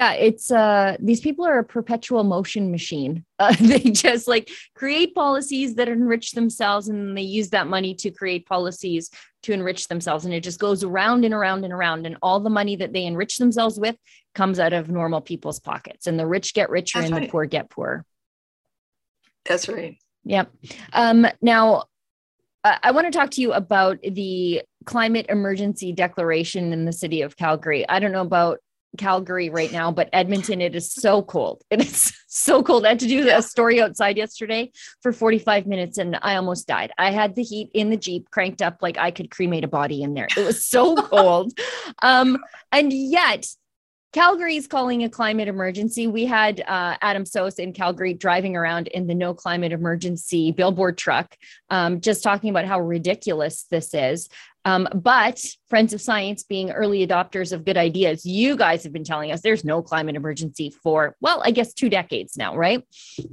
Yeah, 0.00 0.12
it's 0.12 0.50
uh 0.50 0.96
these 0.98 1.20
people 1.20 1.44
are 1.44 1.58
a 1.58 1.64
perpetual 1.64 2.24
motion 2.24 2.70
machine. 2.70 3.24
Uh, 3.40 3.56
they 3.58 3.78
just 3.78 4.28
like 4.28 4.50
create 4.74 5.14
policies 5.14 5.74
that 5.76 5.88
enrich 5.88 6.32
themselves 6.32 6.88
and 6.88 7.16
they 7.16 7.22
use 7.22 7.48
that 7.48 7.66
money 7.66 7.94
to 7.94 8.10
create 8.10 8.44
policies 8.44 9.10
to 9.42 9.54
enrich 9.54 9.88
themselves 9.88 10.26
and 10.26 10.34
it 10.34 10.42
just 10.42 10.60
goes 10.60 10.84
around 10.84 11.24
and 11.24 11.32
around 11.32 11.64
and 11.64 11.72
around 11.72 12.04
and 12.04 12.18
all 12.20 12.38
the 12.40 12.50
money 12.50 12.76
that 12.76 12.92
they 12.92 13.06
enrich 13.06 13.38
themselves 13.38 13.80
with 13.80 13.96
comes 14.34 14.60
out 14.60 14.74
of 14.74 14.90
normal 14.90 15.22
people's 15.22 15.58
pockets 15.58 16.06
and 16.06 16.18
the 16.18 16.26
rich 16.26 16.52
get 16.52 16.68
richer 16.68 16.98
That's 16.98 17.06
and 17.10 17.16
right. 17.16 17.26
the 17.28 17.30
poor 17.30 17.46
get 17.46 17.70
poorer. 17.70 18.04
That's 19.46 19.70
right. 19.70 19.96
Yep. 20.24 20.52
Um 20.92 21.26
now 21.40 21.84
I 22.62 22.90
want 22.90 23.10
to 23.10 23.18
talk 23.18 23.30
to 23.30 23.40
you 23.40 23.54
about 23.54 24.02
the 24.02 24.60
climate 24.84 25.26
emergency 25.30 25.92
declaration 25.92 26.74
in 26.74 26.84
the 26.84 26.92
city 26.92 27.22
of 27.22 27.38
Calgary. 27.38 27.88
I 27.88 28.00
don't 28.00 28.12
know 28.12 28.20
about 28.20 28.58
Calgary 28.98 29.50
right 29.50 29.72
now, 29.72 29.90
but 29.90 30.08
Edmonton, 30.12 30.60
it 30.60 30.74
is 30.74 30.92
so 30.92 31.22
cold. 31.22 31.62
It 31.70 31.82
is 31.82 32.12
so 32.26 32.62
cold. 32.62 32.84
I 32.84 32.90
had 32.90 33.00
to 33.00 33.08
do 33.08 33.28
a 33.28 33.42
story 33.42 33.80
outside 33.80 34.16
yesterday 34.16 34.70
for 35.02 35.12
45 35.12 35.66
minutes 35.66 35.98
and 35.98 36.18
I 36.20 36.36
almost 36.36 36.66
died. 36.66 36.92
I 36.98 37.10
had 37.10 37.34
the 37.34 37.42
heat 37.42 37.70
in 37.72 37.90
the 37.90 37.96
Jeep 37.96 38.30
cranked 38.30 38.60
up 38.60 38.78
like 38.82 38.98
I 38.98 39.10
could 39.10 39.30
cremate 39.30 39.64
a 39.64 39.68
body 39.68 40.02
in 40.02 40.14
there. 40.14 40.28
It 40.36 40.44
was 40.44 40.64
so 40.64 40.96
cold. 41.10 41.52
Um, 42.02 42.38
and 42.72 42.92
yet, 42.92 43.46
Calgary 44.12 44.56
is 44.56 44.66
calling 44.66 45.04
a 45.04 45.08
climate 45.08 45.46
emergency. 45.46 46.08
We 46.08 46.26
had 46.26 46.60
uh, 46.62 46.96
Adam 47.00 47.22
Soos 47.22 47.60
in 47.60 47.72
Calgary 47.72 48.12
driving 48.12 48.56
around 48.56 48.88
in 48.88 49.06
the 49.06 49.14
no 49.14 49.34
climate 49.34 49.70
emergency 49.70 50.50
billboard 50.50 50.98
truck, 50.98 51.36
um, 51.68 52.00
just 52.00 52.24
talking 52.24 52.50
about 52.50 52.64
how 52.64 52.80
ridiculous 52.80 53.66
this 53.70 53.94
is. 53.94 54.28
Um, 54.64 54.88
but 54.94 55.42
Friends 55.68 55.92
of 55.92 56.00
Science, 56.00 56.42
being 56.42 56.70
early 56.70 57.06
adopters 57.06 57.52
of 57.52 57.64
good 57.64 57.76
ideas, 57.76 58.26
you 58.26 58.56
guys 58.56 58.82
have 58.84 58.92
been 58.92 59.04
telling 59.04 59.32
us 59.32 59.40
there's 59.40 59.64
no 59.64 59.82
climate 59.82 60.16
emergency 60.16 60.70
for, 60.82 61.16
well, 61.20 61.40
I 61.44 61.50
guess 61.50 61.72
two 61.72 61.88
decades 61.88 62.36
now, 62.36 62.56
right? 62.56 62.84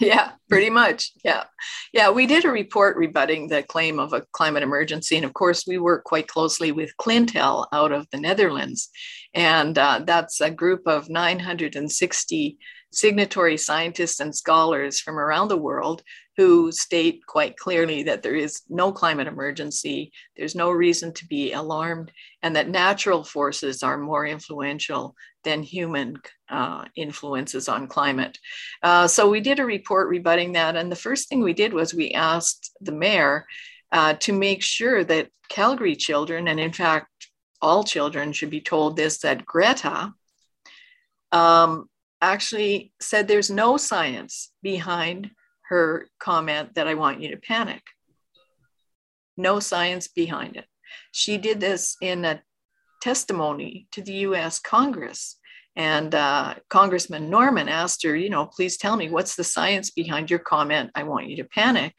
Yeah, 0.00 0.32
pretty 0.48 0.68
much. 0.68 1.12
Yeah. 1.24 1.44
Yeah. 1.92 2.10
We 2.10 2.26
did 2.26 2.44
a 2.44 2.50
report 2.50 2.96
rebutting 2.96 3.48
the 3.48 3.62
claim 3.62 3.98
of 3.98 4.12
a 4.12 4.24
climate 4.32 4.62
emergency. 4.62 5.16
And 5.16 5.24
of 5.24 5.32
course, 5.32 5.66
we 5.66 5.78
work 5.78 6.04
quite 6.04 6.28
closely 6.28 6.70
with 6.70 6.96
Clintel 6.98 7.66
out 7.72 7.92
of 7.92 8.06
the 8.10 8.18
Netherlands. 8.18 8.90
And 9.32 9.78
uh, 9.78 10.02
that's 10.04 10.40
a 10.40 10.50
group 10.50 10.82
of 10.86 11.08
960 11.08 12.58
signatory 12.92 13.56
scientists 13.56 14.20
and 14.20 14.34
scholars 14.34 15.00
from 15.00 15.18
around 15.18 15.48
the 15.48 15.56
world 15.56 16.02
who 16.36 16.70
state 16.70 17.24
quite 17.26 17.56
clearly 17.56 18.02
that 18.02 18.22
there 18.22 18.34
is 18.34 18.62
no 18.68 18.92
climate 18.92 19.26
emergency, 19.26 20.12
there's 20.36 20.54
no 20.54 20.70
reason 20.70 21.12
to 21.14 21.26
be 21.26 21.52
alarmed, 21.52 22.12
and 22.42 22.54
that 22.54 22.68
natural 22.68 23.24
forces 23.24 23.82
are 23.82 23.96
more 23.96 24.26
influential 24.26 25.14
than 25.44 25.62
human 25.62 26.16
uh, 26.50 26.84
influences 26.96 27.68
on 27.68 27.86
climate. 27.86 28.38
Uh, 28.82 29.06
so 29.06 29.30
we 29.30 29.40
did 29.40 29.60
a 29.60 29.64
report 29.64 30.08
rebutting 30.08 30.52
that. 30.52 30.76
And 30.76 30.92
the 30.92 30.96
first 30.96 31.28
thing 31.28 31.42
we 31.42 31.54
did 31.54 31.72
was 31.72 31.94
we 31.94 32.10
asked 32.12 32.72
the 32.80 32.92
mayor 32.92 33.46
uh, 33.92 34.14
to 34.14 34.32
make 34.32 34.62
sure 34.62 35.04
that 35.04 35.30
Calgary 35.48 35.96
children, 35.96 36.48
and 36.48 36.60
in 36.60 36.72
fact, 36.72 37.08
all 37.62 37.84
children 37.84 38.32
should 38.32 38.50
be 38.50 38.60
told 38.60 38.96
this 38.96 39.18
that 39.18 39.46
Greta 39.46 40.12
um, 41.32 41.88
actually 42.20 42.92
said 43.00 43.26
there's 43.26 43.50
no 43.50 43.76
science 43.76 44.52
behind 44.62 45.30
her 45.68 46.08
comment 46.18 46.74
that 46.74 46.88
I 46.88 46.94
want 46.94 47.20
you 47.20 47.30
to 47.30 47.36
panic. 47.36 47.82
No 49.36 49.60
science 49.60 50.08
behind 50.08 50.56
it. 50.56 50.66
She 51.12 51.38
did 51.38 51.60
this 51.60 51.96
in 52.00 52.24
a 52.24 52.42
testimony 53.02 53.86
to 53.92 54.02
the 54.02 54.14
US 54.28 54.58
Congress. 54.58 55.36
And 55.78 56.14
uh, 56.14 56.54
Congressman 56.70 57.28
Norman 57.28 57.68
asked 57.68 58.02
her, 58.04 58.16
you 58.16 58.30
know, 58.30 58.46
please 58.46 58.78
tell 58.78 58.96
me 58.96 59.10
what's 59.10 59.36
the 59.36 59.44
science 59.44 59.90
behind 59.90 60.30
your 60.30 60.38
comment? 60.38 60.90
I 60.94 61.02
want 61.02 61.28
you 61.28 61.36
to 61.36 61.44
panic. 61.44 61.94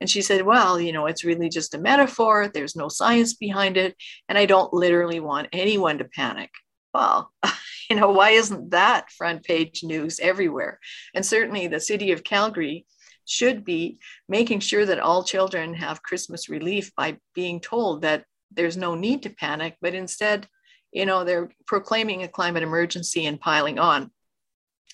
And 0.00 0.10
she 0.10 0.20
said, 0.20 0.42
well, 0.42 0.78
you 0.78 0.92
know, 0.92 1.06
it's 1.06 1.24
really 1.24 1.48
just 1.48 1.74
a 1.74 1.78
metaphor. 1.78 2.50
There's 2.52 2.76
no 2.76 2.88
science 2.88 3.32
behind 3.32 3.78
it. 3.78 3.96
And 4.28 4.36
I 4.36 4.44
don't 4.44 4.72
literally 4.74 5.18
want 5.18 5.48
anyone 5.52 5.96
to 5.98 6.04
panic. 6.04 6.50
Well, 6.92 7.32
you 7.90 7.96
know, 7.96 8.10
why 8.10 8.30
isn't 8.30 8.70
that 8.70 9.10
front 9.10 9.44
page 9.44 9.82
news 9.82 10.20
everywhere? 10.20 10.78
And 11.14 11.24
certainly 11.24 11.66
the 11.68 11.80
city 11.80 12.12
of 12.12 12.24
Calgary 12.24 12.84
should 13.24 13.64
be 13.64 13.98
making 14.28 14.60
sure 14.60 14.84
that 14.86 14.98
all 14.98 15.24
children 15.24 15.74
have 15.74 16.02
Christmas 16.02 16.48
relief 16.48 16.92
by 16.96 17.18
being 17.34 17.60
told 17.60 18.02
that 18.02 18.24
there's 18.50 18.76
no 18.76 18.94
need 18.94 19.22
to 19.22 19.30
panic, 19.30 19.76
but 19.80 19.94
instead, 19.94 20.48
you 20.92 21.06
know, 21.06 21.24
they're 21.24 21.50
proclaiming 21.66 22.22
a 22.22 22.28
climate 22.28 22.62
emergency 22.62 23.26
and 23.26 23.40
piling 23.40 23.78
on. 23.78 24.10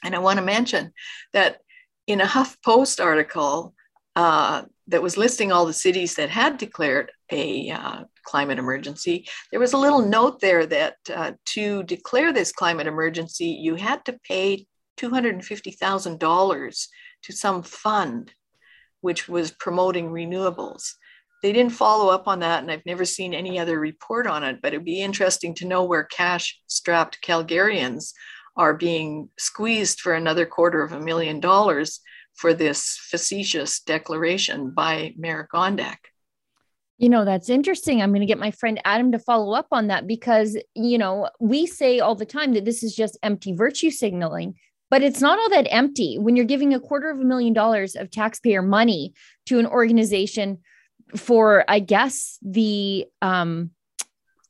And 0.05 0.15
I 0.15 0.21
want 0.21 0.39
to 0.39 0.45
mention 0.45 0.93
that 1.33 1.59
in 2.07 2.21
a 2.21 2.27
HuffPost 2.27 3.03
article 3.03 3.75
uh, 4.15 4.63
that 4.87 5.03
was 5.03 5.17
listing 5.17 5.53
all 5.53 5.67
the 5.67 5.73
cities 5.73 6.15
that 6.15 6.31
had 6.31 6.57
declared 6.57 7.13
a 7.31 7.71
uh, 7.71 8.05
climate 8.25 8.59
emergency, 8.59 9.29
there 9.51 9.61
was 9.61 9.73
a 9.73 9.79
little 9.79 10.03
note 10.03 10.41
there 10.41 10.67
that 10.67 10.97
uh, 11.15 11.33
to 11.47 11.83
declare 11.83 12.33
this 12.33 12.53
climate 12.53 12.87
emergency, 12.87 13.47
you 13.47 13.75
had 13.75 14.05
to 14.05 14.19
pay 14.25 14.67
$250,000 14.99 16.89
to 17.25 17.33
some 17.33 17.63
fund 17.63 18.33
which 19.01 19.29
was 19.29 19.51
promoting 19.53 20.11
renewables. 20.11 20.95
They 21.43 21.53
didn't 21.53 21.73
follow 21.73 22.13
up 22.13 22.27
on 22.27 22.41
that, 22.41 22.63
and 22.63 22.71
I've 22.71 22.85
never 22.85 23.05
seen 23.05 23.33
any 23.33 23.59
other 23.59 23.79
report 23.79 24.27
on 24.27 24.43
it, 24.43 24.59
but 24.61 24.73
it'd 24.73 24.85
be 24.85 25.01
interesting 25.01 25.55
to 25.57 25.67
know 25.67 25.85
where 25.85 26.05
cash 26.05 26.59
strapped 26.67 27.19
Calgarians 27.23 28.13
are 28.57 28.75
being 28.75 29.29
squeezed 29.39 30.01
for 30.01 30.15
another 30.15 30.47
quarter 30.47 30.83
of 30.83 30.93
a 30.93 31.01
million 31.01 31.39
dollars 31.39 32.01
for 32.35 32.55
this 32.55 32.99
facetious 33.01 33.81
declaration 33.81 34.71
by 34.71 35.15
Mayor 35.17 35.49
Gondek. 35.53 35.97
You 36.99 37.09
know, 37.09 37.25
that's 37.25 37.49
interesting. 37.49 38.03
I'm 38.03 38.11
going 38.11 38.21
to 38.21 38.27
get 38.27 38.41
my 38.41 38.51
friend 38.51 38.81
Adam 38.85 39.13
to 39.13 39.21
follow 39.21 39.55
up 39.55 39.69
on 39.71 39.87
that 39.87 40.09
because, 40.09 40.57
you 40.75 40.99
know, 40.99 41.31
we 41.39 41.67
say 41.67 42.01
all 42.01 42.17
the 42.17 42.27
time 42.27 42.55
that 42.55 42.65
this 42.65 42.83
is 42.83 42.97
just 42.97 43.17
empty 43.23 43.53
virtue 43.53 43.93
signaling, 43.93 44.57
but 44.91 45.03
it's 45.03 45.21
not 45.21 45.39
all 45.39 45.51
that 45.51 45.67
empty 45.71 46.19
when 46.19 46.37
you're 46.37 46.45
giving 46.45 46.75
a 46.75 46.81
quarter 46.81 47.11
of 47.11 47.21
a 47.21 47.25
million 47.25 47.53
dollars 47.53 47.95
of 47.95 48.11
taxpayer 48.11 48.63
money 48.63 49.15
to 49.47 49.59
an 49.59 49.67
organization 49.67 50.59
for, 51.17 51.65
I 51.69 51.81
guess, 51.81 52.39
the, 52.43 53.07
um, 53.23 53.71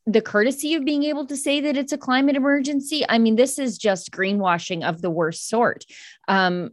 the 0.05 0.21
courtesy 0.21 0.75
of 0.75 0.85
being 0.85 1.03
able 1.03 1.25
to 1.27 1.37
say 1.37 1.61
that 1.61 1.77
it's 1.77 1.91
a 1.91 1.97
climate 1.97 2.35
emergency. 2.35 3.05
I 3.07 3.17
mean, 3.17 3.35
this 3.35 3.59
is 3.59 3.77
just 3.77 4.11
greenwashing 4.11 4.83
of 4.83 5.01
the 5.01 5.09
worst 5.09 5.47
sort. 5.47 5.85
Um, 6.27 6.71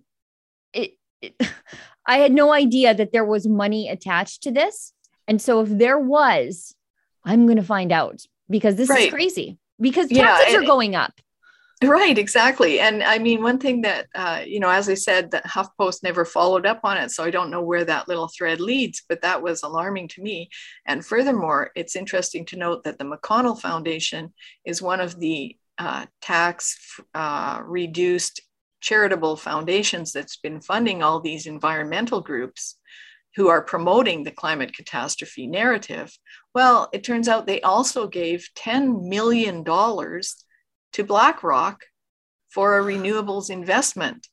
it, 0.73 0.93
it, 1.21 1.35
I 2.07 2.19
had 2.19 2.33
no 2.33 2.53
idea 2.53 2.95
that 2.95 3.13
there 3.13 3.25
was 3.25 3.47
money 3.47 3.89
attached 3.89 4.45
to 4.45 4.53
this. 4.53 4.93
And 5.27 5.43
so 5.43 5.61
if 5.61 5.69
there 5.69 5.99
was, 5.99 6.75
I'm 7.25 7.47
going 7.47 7.57
to 7.57 7.65
find 7.65 7.91
out 7.91 8.21
because 8.49 8.77
this 8.77 8.89
right. 8.89 9.07
is 9.07 9.13
crazy 9.13 9.59
because 9.81 10.09
taxes 10.09 10.53
yeah, 10.53 10.59
are 10.61 10.65
going 10.65 10.95
up. 10.95 11.21
Right, 11.85 12.17
exactly. 12.17 12.81
And 12.81 13.03
I 13.03 13.19
mean, 13.19 13.43
one 13.43 13.59
thing 13.59 13.83
that, 13.83 14.07
uh, 14.15 14.43
you 14.47 14.61
know, 14.61 14.71
as 14.71 14.89
I 14.89 14.95
said, 14.95 15.31
that 15.33 15.45
HuffPost 15.45 16.03
never 16.03 16.25
followed 16.25 16.65
up 16.65 16.81
on 16.85 16.97
it. 16.97 17.11
So 17.11 17.23
I 17.23 17.31
don't 17.31 17.51
know 17.51 17.61
where 17.61 17.85
that 17.85 18.09
little 18.09 18.29
thread 18.29 18.61
leads, 18.61 19.03
but 19.07 19.21
that 19.21 19.43
was 19.43 19.63
alarming 19.63 20.09
to 20.09 20.23
me. 20.23 20.49
And 20.87 21.05
furthermore, 21.05 21.73
it's 21.77 21.95
interesting 21.95 22.47
to 22.47 22.57
note 22.57 22.85
that 22.85 22.97
the 22.99 23.05
McConnell 23.05 23.61
Foundation 23.61 24.33
is 24.65 24.81
one 24.81 25.01
of 25.01 25.21
the 25.21 25.55
uh, 25.77 26.07
tax 26.23 26.79
uh, 27.15 27.61
reduced 27.63 28.41
charitable 28.81 29.37
foundations 29.37 30.13
that's 30.13 30.39
been 30.39 30.63
funding 30.63 31.03
all 31.03 31.21
these 31.21 31.47
environmental 31.47 32.23
groups 32.23 32.77
who 33.35 33.49
are 33.49 33.61
promoting 33.63 34.25
the 34.25 34.31
climate 34.31 34.75
catastrophe 34.75 35.47
narrative. 35.47 36.17
Well, 36.55 36.89
it 36.95 37.05
turns 37.05 37.29
out 37.29 37.47
they 37.47 37.61
also 37.61 38.09
gave 38.09 38.49
$10 38.57 39.09
million 39.09 39.63
to 40.97 41.05
BlackRock 41.05 41.85
for 42.49 42.79
a 42.79 42.83
renewables 42.83 43.51
investment. 43.51 44.29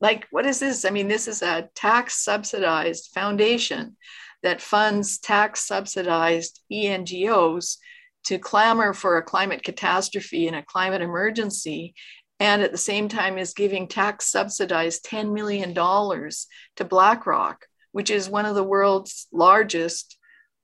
Like, 0.00 0.26
what 0.32 0.44
is 0.44 0.58
this? 0.58 0.84
I 0.84 0.90
mean, 0.90 1.06
this 1.06 1.28
is 1.28 1.40
a 1.40 1.68
tax 1.76 2.24
subsidized 2.24 3.10
foundation 3.14 3.96
that 4.42 4.60
funds 4.60 5.20
tax 5.20 5.68
subsidized 5.68 6.60
ENGOs 6.72 7.76
to 8.24 8.38
clamor 8.40 8.92
for 8.92 9.18
a 9.18 9.22
climate 9.22 9.62
catastrophe 9.62 10.48
and 10.48 10.56
a 10.56 10.64
climate 10.64 11.00
emergency 11.00 11.94
and 12.40 12.60
at 12.60 12.72
the 12.72 12.78
same 12.78 13.08
time 13.08 13.38
is 13.38 13.54
giving 13.54 13.86
tax 13.86 14.32
subsidized 14.32 15.04
$10 15.06 15.32
million 15.32 15.74
to 15.74 16.84
BlackRock, 16.84 17.66
which 17.92 18.10
is 18.10 18.28
one 18.28 18.46
of 18.46 18.56
the 18.56 18.64
world's 18.64 19.28
largest 19.32 20.18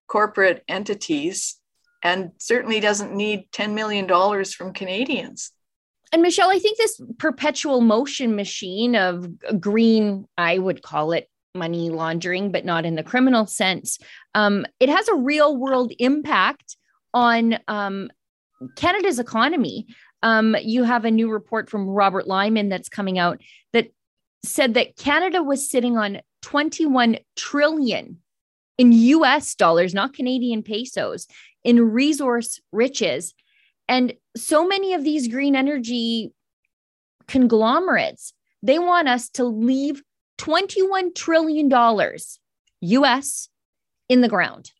corporate 0.08 0.64
entities 0.66 1.60
and 2.04 2.30
certainly 2.38 2.78
doesn't 2.78 3.14
need 3.14 3.50
$10 3.52 3.72
million 3.72 4.06
from 4.44 4.74
Canadians. 4.74 5.50
And 6.12 6.22
Michelle, 6.22 6.50
I 6.50 6.58
think 6.58 6.78
this 6.78 7.00
perpetual 7.18 7.80
motion 7.80 8.36
machine 8.36 8.94
of 8.94 9.26
green, 9.58 10.26
I 10.38 10.58
would 10.58 10.82
call 10.82 11.12
it 11.12 11.28
money 11.54 11.90
laundering, 11.90 12.52
but 12.52 12.64
not 12.64 12.84
in 12.84 12.94
the 12.94 13.02
criminal 13.02 13.46
sense, 13.46 13.98
um, 14.34 14.66
it 14.78 14.88
has 14.88 15.08
a 15.08 15.14
real 15.14 15.56
world 15.56 15.92
impact 15.98 16.76
on 17.14 17.58
um, 17.68 18.10
Canada's 18.76 19.18
economy. 19.18 19.86
Um, 20.22 20.56
you 20.62 20.84
have 20.84 21.04
a 21.04 21.10
new 21.10 21.30
report 21.30 21.70
from 21.70 21.88
Robert 21.88 22.26
Lyman 22.26 22.68
that's 22.68 22.88
coming 22.88 23.18
out 23.18 23.40
that 23.72 23.92
said 24.44 24.74
that 24.74 24.96
Canada 24.96 25.42
was 25.42 25.70
sitting 25.70 25.96
on 25.96 26.20
21 26.42 27.18
trillion 27.36 28.18
in 28.76 28.92
US 28.92 29.54
dollars, 29.54 29.94
not 29.94 30.12
Canadian 30.14 30.62
pesos, 30.62 31.26
in 31.64 31.92
resource 31.92 32.60
riches. 32.72 33.34
And 33.88 34.14
so 34.36 34.66
many 34.66 34.94
of 34.94 35.02
these 35.02 35.28
green 35.28 35.56
energy 35.56 36.32
conglomerates, 37.26 38.32
they 38.62 38.78
want 38.78 39.08
us 39.08 39.28
to 39.30 39.44
leave 39.44 40.02
$21 40.38 41.14
trillion 41.14 41.70
US 42.80 43.48
in 44.08 44.20
the 44.20 44.28
ground. 44.28 44.72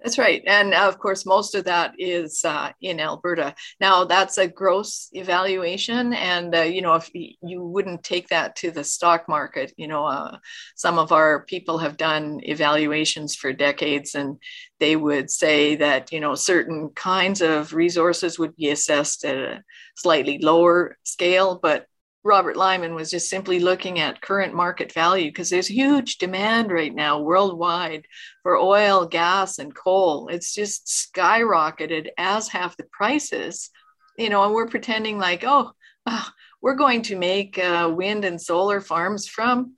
That's 0.00 0.16
right. 0.16 0.42
And 0.46 0.74
of 0.74 1.00
course, 1.00 1.26
most 1.26 1.56
of 1.56 1.64
that 1.64 1.94
is 1.98 2.44
uh, 2.44 2.70
in 2.80 3.00
Alberta. 3.00 3.54
Now, 3.80 4.04
that's 4.04 4.38
a 4.38 4.46
gross 4.46 5.08
evaluation. 5.12 6.14
And, 6.14 6.54
uh, 6.54 6.60
you 6.60 6.82
know, 6.82 6.94
if 6.94 7.10
you 7.12 7.64
wouldn't 7.64 8.04
take 8.04 8.28
that 8.28 8.54
to 8.56 8.70
the 8.70 8.84
stock 8.84 9.28
market, 9.28 9.72
you 9.76 9.88
know, 9.88 10.06
uh, 10.06 10.38
some 10.76 11.00
of 11.00 11.10
our 11.10 11.44
people 11.46 11.78
have 11.78 11.96
done 11.96 12.38
evaluations 12.44 13.34
for 13.34 13.52
decades 13.52 14.14
and 14.14 14.38
they 14.78 14.94
would 14.94 15.30
say 15.30 15.74
that, 15.74 16.12
you 16.12 16.20
know, 16.20 16.36
certain 16.36 16.90
kinds 16.90 17.40
of 17.42 17.74
resources 17.74 18.38
would 18.38 18.54
be 18.54 18.70
assessed 18.70 19.24
at 19.24 19.36
a 19.36 19.64
slightly 19.96 20.38
lower 20.40 20.96
scale, 21.02 21.58
but 21.60 21.86
Robert 22.24 22.56
Lyman 22.56 22.94
was 22.94 23.10
just 23.10 23.30
simply 23.30 23.60
looking 23.60 24.00
at 24.00 24.20
current 24.20 24.54
market 24.54 24.92
value 24.92 25.30
because 25.30 25.50
there's 25.50 25.68
huge 25.68 26.18
demand 26.18 26.70
right 26.70 26.94
now 26.94 27.20
worldwide 27.20 28.06
for 28.42 28.56
oil, 28.56 29.06
gas, 29.06 29.58
and 29.58 29.74
coal. 29.74 30.28
It's 30.28 30.52
just 30.52 30.86
skyrocketed, 30.86 32.08
as 32.18 32.48
have 32.48 32.74
the 32.76 32.86
prices. 32.90 33.70
You 34.16 34.30
know, 34.30 34.44
and 34.44 34.52
we're 34.52 34.66
pretending 34.66 35.18
like, 35.18 35.44
oh, 35.46 35.70
uh, 36.06 36.24
we're 36.60 36.74
going 36.74 37.02
to 37.02 37.16
make 37.16 37.58
uh, 37.58 37.92
wind 37.94 38.24
and 38.24 38.40
solar 38.40 38.80
farms 38.80 39.28
from 39.28 39.74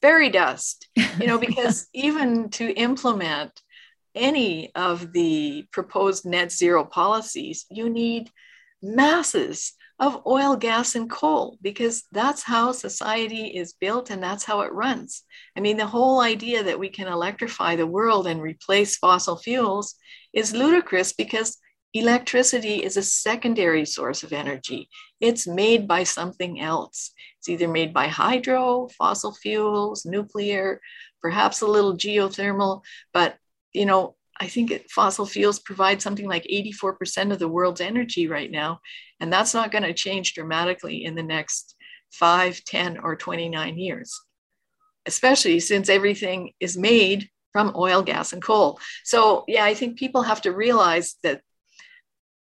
fairy 0.00 0.30
dust, 0.30 0.88
you 1.20 1.26
know, 1.26 1.38
because 1.46 1.88
even 1.92 2.48
to 2.50 2.70
implement 2.70 3.52
any 4.14 4.74
of 4.74 5.12
the 5.12 5.66
proposed 5.72 6.24
net 6.24 6.50
zero 6.50 6.84
policies, 6.84 7.66
you 7.70 7.90
need 7.90 8.30
masses 8.82 9.74
of 9.98 10.22
oil, 10.26 10.56
gas, 10.56 10.94
and 10.94 11.08
coal, 11.08 11.58
because 11.62 12.04
that's 12.12 12.42
how 12.42 12.72
society 12.72 13.46
is 13.46 13.72
built 13.72 14.10
and 14.10 14.22
that's 14.22 14.44
how 14.44 14.60
it 14.60 14.72
runs. 14.72 15.22
I 15.56 15.60
mean, 15.60 15.76
the 15.76 15.86
whole 15.86 16.20
idea 16.20 16.62
that 16.64 16.78
we 16.78 16.90
can 16.90 17.08
electrify 17.08 17.76
the 17.76 17.86
world 17.86 18.26
and 18.26 18.42
replace 18.42 18.98
fossil 18.98 19.36
fuels 19.36 19.94
is 20.34 20.54
ludicrous 20.54 21.14
because 21.14 21.56
electricity 21.94 22.82
is 22.84 22.98
a 22.98 23.02
secondary 23.02 23.86
source 23.86 24.22
of 24.22 24.34
energy. 24.34 24.88
It's 25.20 25.46
made 25.46 25.88
by 25.88 26.04
something 26.04 26.60
else. 26.60 27.12
It's 27.38 27.48
either 27.48 27.68
made 27.68 27.94
by 27.94 28.08
hydro, 28.08 28.88
fossil 28.98 29.32
fuels, 29.32 30.04
nuclear, 30.04 30.80
perhaps 31.22 31.62
a 31.62 31.66
little 31.66 31.96
geothermal, 31.96 32.82
but 33.14 33.36
you 33.72 33.86
know, 33.86 34.14
I 34.40 34.46
think 34.48 34.70
it, 34.70 34.90
fossil 34.90 35.26
fuels 35.26 35.58
provide 35.58 36.02
something 36.02 36.28
like 36.28 36.44
84% 36.44 37.32
of 37.32 37.38
the 37.38 37.48
world's 37.48 37.80
energy 37.80 38.26
right 38.26 38.50
now. 38.50 38.80
And 39.20 39.32
that's 39.32 39.54
not 39.54 39.70
going 39.70 39.84
to 39.84 39.94
change 39.94 40.34
dramatically 40.34 41.04
in 41.04 41.14
the 41.14 41.22
next 41.22 41.74
5, 42.12 42.62
10, 42.64 42.98
or 42.98 43.16
29 43.16 43.78
years, 43.78 44.20
especially 45.06 45.60
since 45.60 45.88
everything 45.88 46.52
is 46.60 46.76
made 46.76 47.28
from 47.52 47.72
oil, 47.74 48.02
gas, 48.02 48.32
and 48.32 48.42
coal. 48.42 48.78
So, 49.04 49.44
yeah, 49.48 49.64
I 49.64 49.74
think 49.74 49.98
people 49.98 50.22
have 50.22 50.42
to 50.42 50.52
realize 50.52 51.16
that 51.22 51.40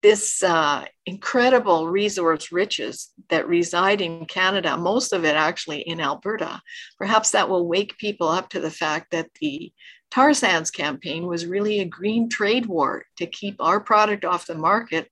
this 0.02 0.42
uh, 0.42 0.84
incredible 1.06 1.88
resource 1.88 2.52
riches 2.52 3.10
that 3.30 3.48
reside 3.48 4.02
in 4.02 4.26
Canada, 4.26 4.76
most 4.76 5.14
of 5.14 5.24
it 5.24 5.34
actually 5.34 5.80
in 5.80 5.98
Alberta, 5.98 6.60
perhaps 6.98 7.30
that 7.30 7.48
will 7.48 7.66
wake 7.66 7.96
people 7.96 8.28
up 8.28 8.50
to 8.50 8.60
the 8.60 8.70
fact 8.70 9.12
that 9.12 9.30
the 9.40 9.72
tar 10.14 10.32
sands 10.32 10.70
campaign 10.70 11.26
was 11.26 11.44
really 11.44 11.80
a 11.80 11.84
green 11.84 12.28
trade 12.28 12.66
war 12.66 13.04
to 13.16 13.26
keep 13.26 13.56
our 13.58 13.80
product 13.80 14.24
off 14.24 14.46
the 14.46 14.54
market, 14.54 15.10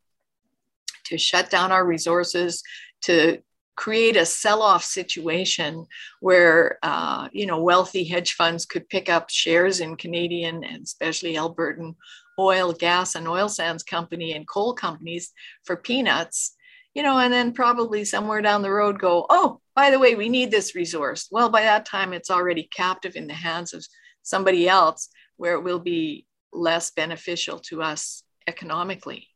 to 1.04 1.18
shut 1.18 1.50
down 1.50 1.72
our 1.72 1.84
resources, 1.84 2.62
to 3.02 3.42
create 3.74 4.16
a 4.16 4.24
sell-off 4.24 4.84
situation 4.84 5.84
where 6.20 6.78
uh, 6.84 7.28
you 7.32 7.46
know 7.46 7.60
wealthy 7.60 8.04
hedge 8.04 8.34
funds 8.34 8.64
could 8.64 8.88
pick 8.88 9.08
up 9.08 9.28
shares 9.28 9.80
in 9.80 9.96
Canadian 9.96 10.62
and 10.62 10.84
especially 10.84 11.34
Albertan 11.34 11.96
oil, 12.38 12.72
gas, 12.72 13.16
and 13.16 13.26
oil 13.26 13.48
sands 13.48 13.82
company 13.82 14.32
and 14.32 14.48
coal 14.48 14.72
companies 14.72 15.32
for 15.64 15.76
peanuts, 15.76 16.54
you 16.94 17.02
know, 17.02 17.18
and 17.18 17.32
then 17.32 17.52
probably 17.52 18.04
somewhere 18.04 18.40
down 18.40 18.62
the 18.62 18.70
road 18.70 18.98
go, 18.98 19.26
oh, 19.28 19.60
by 19.74 19.90
the 19.90 19.98
way, 19.98 20.14
we 20.14 20.28
need 20.28 20.50
this 20.50 20.74
resource. 20.74 21.28
Well, 21.30 21.48
by 21.48 21.62
that 21.62 21.86
time, 21.86 22.12
it's 22.12 22.30
already 22.30 22.68
captive 22.74 23.16
in 23.16 23.26
the 23.26 23.34
hands 23.34 23.74
of 23.74 23.84
somebody 24.22 24.68
else 24.68 25.08
where 25.36 25.54
it 25.54 25.62
will 25.62 25.78
be 25.78 26.26
less 26.52 26.90
beneficial 26.90 27.58
to 27.58 27.82
us 27.82 28.22
economically. 28.46 29.28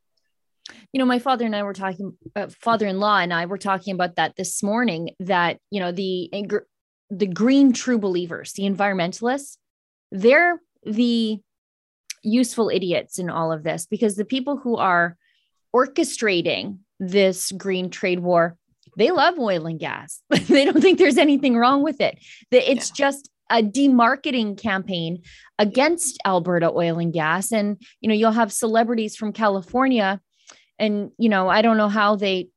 You 0.93 0.99
know, 0.99 1.05
my 1.05 1.19
father 1.19 1.47
and 1.47 1.55
I 1.55 1.63
were 1.63 1.73
talking, 1.73 2.17
uh, 2.35 2.49
father-in-law 2.49 3.19
and 3.19 3.33
I 3.33 3.47
were 3.47 3.59
talking 3.59 3.95
about 3.95 4.17
that 4.17 4.35
this 4.37 4.63
morning. 4.63 5.11
That 5.21 5.59
you 5.71 5.81
know 5.81 5.93
the 5.93 6.31
the 7.11 7.27
green 7.27 7.73
true 7.73 7.99
believers, 7.99 8.53
the 8.53 8.65
environmentalists, 8.65 9.59
they're 10.11 10.61
the 10.85 11.39
useful 12.23 12.71
idiots 12.71 13.19
in 13.19 13.31
all 13.31 13.53
of 13.53 13.63
this 13.63 13.87
because 13.87 14.17
the 14.17 14.25
people 14.25 14.57
who 14.57 14.77
are 14.77 15.17
orchestrating 15.75 16.79
this 16.99 17.53
green 17.53 17.91
trade 17.91 18.21
war, 18.21 18.57
they 18.97 19.11
love 19.11 19.39
oil 19.39 19.67
and 19.67 19.79
gas. 19.79 20.23
they 20.31 20.65
don't 20.65 20.81
think 20.81 20.99
there's 20.99 21.19
anything 21.19 21.57
wrong 21.57 21.83
with 21.83 22.01
it. 22.01 22.19
That 22.51 22.71
it's 22.71 22.91
yeah. 22.91 23.07
just 23.07 23.31
a 23.51 23.63
demarketing 23.63 24.61
campaign 24.61 25.23
against 25.59 26.19
Alberta 26.25 26.71
oil 26.71 26.99
and 26.99 27.13
gas. 27.13 27.53
And, 27.53 27.81
you 28.01 28.09
know, 28.09 28.15
you'll 28.15 28.33
have 28.33 28.53
celebrities 28.53 29.17
from 29.17 29.33
California. 29.33 30.21
And, 30.79 31.11
you 31.19 31.29
know, 31.29 31.49
I 31.49 31.63
don't 31.63 31.77
know 31.77 31.89
how 31.89 32.17
they 32.17 32.49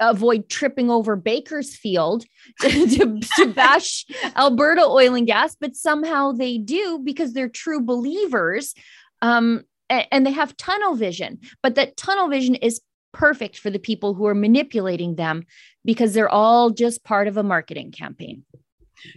avoid 0.00 0.48
tripping 0.48 0.90
over 0.90 1.16
Bakersfield 1.16 2.24
to, 2.60 2.86
to, 2.86 3.20
to 3.36 3.46
bash 3.54 4.06
Alberta 4.36 4.82
oil 4.82 5.14
and 5.14 5.26
gas, 5.26 5.56
but 5.60 5.76
somehow 5.76 6.32
they 6.32 6.58
do 6.58 7.00
because 7.04 7.32
they're 7.32 7.48
true 7.48 7.80
believers. 7.80 8.74
Um, 9.22 9.64
and 9.90 10.26
they 10.26 10.32
have 10.32 10.56
tunnel 10.58 10.94
vision, 10.94 11.38
but 11.62 11.74
that 11.76 11.96
tunnel 11.96 12.28
vision 12.28 12.56
is 12.56 12.82
perfect 13.14 13.58
for 13.58 13.70
the 13.70 13.78
people 13.78 14.12
who 14.14 14.26
are 14.26 14.34
manipulating 14.34 15.14
them 15.16 15.44
because 15.84 16.12
they're 16.12 16.28
all 16.28 16.70
just 16.70 17.04
part 17.04 17.26
of 17.26 17.38
a 17.38 17.42
marketing 17.42 17.90
campaign. 17.90 18.44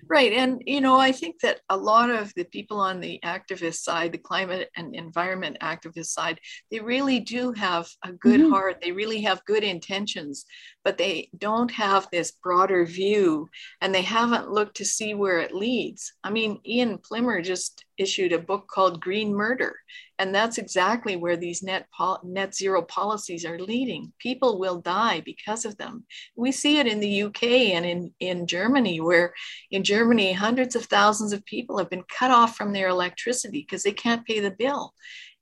Right. 0.07 0.33
And, 0.33 0.61
you 0.65 0.81
know, 0.81 0.97
I 0.97 1.11
think 1.11 1.39
that 1.41 1.61
a 1.69 1.77
lot 1.77 2.09
of 2.09 2.33
the 2.35 2.45
people 2.45 2.79
on 2.79 2.99
the 2.99 3.19
activist 3.23 3.75
side, 3.75 4.11
the 4.11 4.17
climate 4.17 4.69
and 4.75 4.95
environment 4.95 5.57
activist 5.61 6.07
side, 6.07 6.39
they 6.69 6.79
really 6.79 7.19
do 7.19 7.51
have 7.53 7.87
a 8.03 8.11
good 8.11 8.41
mm-hmm. 8.41 8.51
heart. 8.51 8.81
They 8.81 8.91
really 8.91 9.21
have 9.21 9.45
good 9.45 9.63
intentions, 9.63 10.45
but 10.83 10.97
they 10.97 11.29
don't 11.37 11.71
have 11.71 12.07
this 12.11 12.31
broader 12.31 12.85
view 12.85 13.49
and 13.81 13.93
they 13.93 14.01
haven't 14.01 14.51
looked 14.51 14.77
to 14.77 14.85
see 14.85 15.13
where 15.13 15.39
it 15.39 15.53
leads. 15.53 16.13
I 16.23 16.29
mean, 16.29 16.59
Ian 16.65 16.97
Plimer 16.97 17.43
just 17.43 17.85
issued 17.97 18.33
a 18.33 18.39
book 18.39 18.67
called 18.67 19.01
Green 19.01 19.33
Murder. 19.33 19.75
And 20.19 20.33
that's 20.33 20.57
exactly 20.57 21.15
where 21.15 21.37
these 21.37 21.63
net, 21.63 21.87
pol- 21.95 22.21
net 22.23 22.55
zero 22.55 22.81
policies 22.81 23.45
are 23.45 23.59
leading. 23.59 24.13
People 24.19 24.59
will 24.59 24.79
die 24.79 25.21
because 25.21 25.65
of 25.65 25.77
them. 25.77 26.05
We 26.35 26.51
see 26.51 26.77
it 26.79 26.87
in 26.87 26.99
the 26.99 27.23
UK 27.23 27.43
and 27.43 27.85
in, 27.85 28.13
in 28.19 28.47
Germany, 28.47 29.01
where 29.01 29.33
in 29.71 29.83
Germany, 29.83 30.33
hundreds 30.33 30.75
of 30.75 30.85
thousands 30.85 31.33
of 31.33 31.45
people 31.45 31.77
have 31.77 31.89
been 31.89 32.03
cut 32.03 32.31
off 32.31 32.55
from 32.55 32.73
their 32.73 32.89
electricity 32.89 33.65
because 33.67 33.83
they 33.83 33.93
can't 33.93 34.25
pay 34.25 34.39
the 34.39 34.51
bill. 34.51 34.93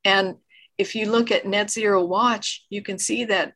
And 0.04 0.36
if 0.78 0.96
you 0.96 1.12
look 1.12 1.30
at 1.30 1.46
Net 1.46 1.70
Zero 1.70 2.04
Watch, 2.04 2.66
you 2.70 2.82
can 2.82 2.98
see 2.98 3.26
that 3.26 3.54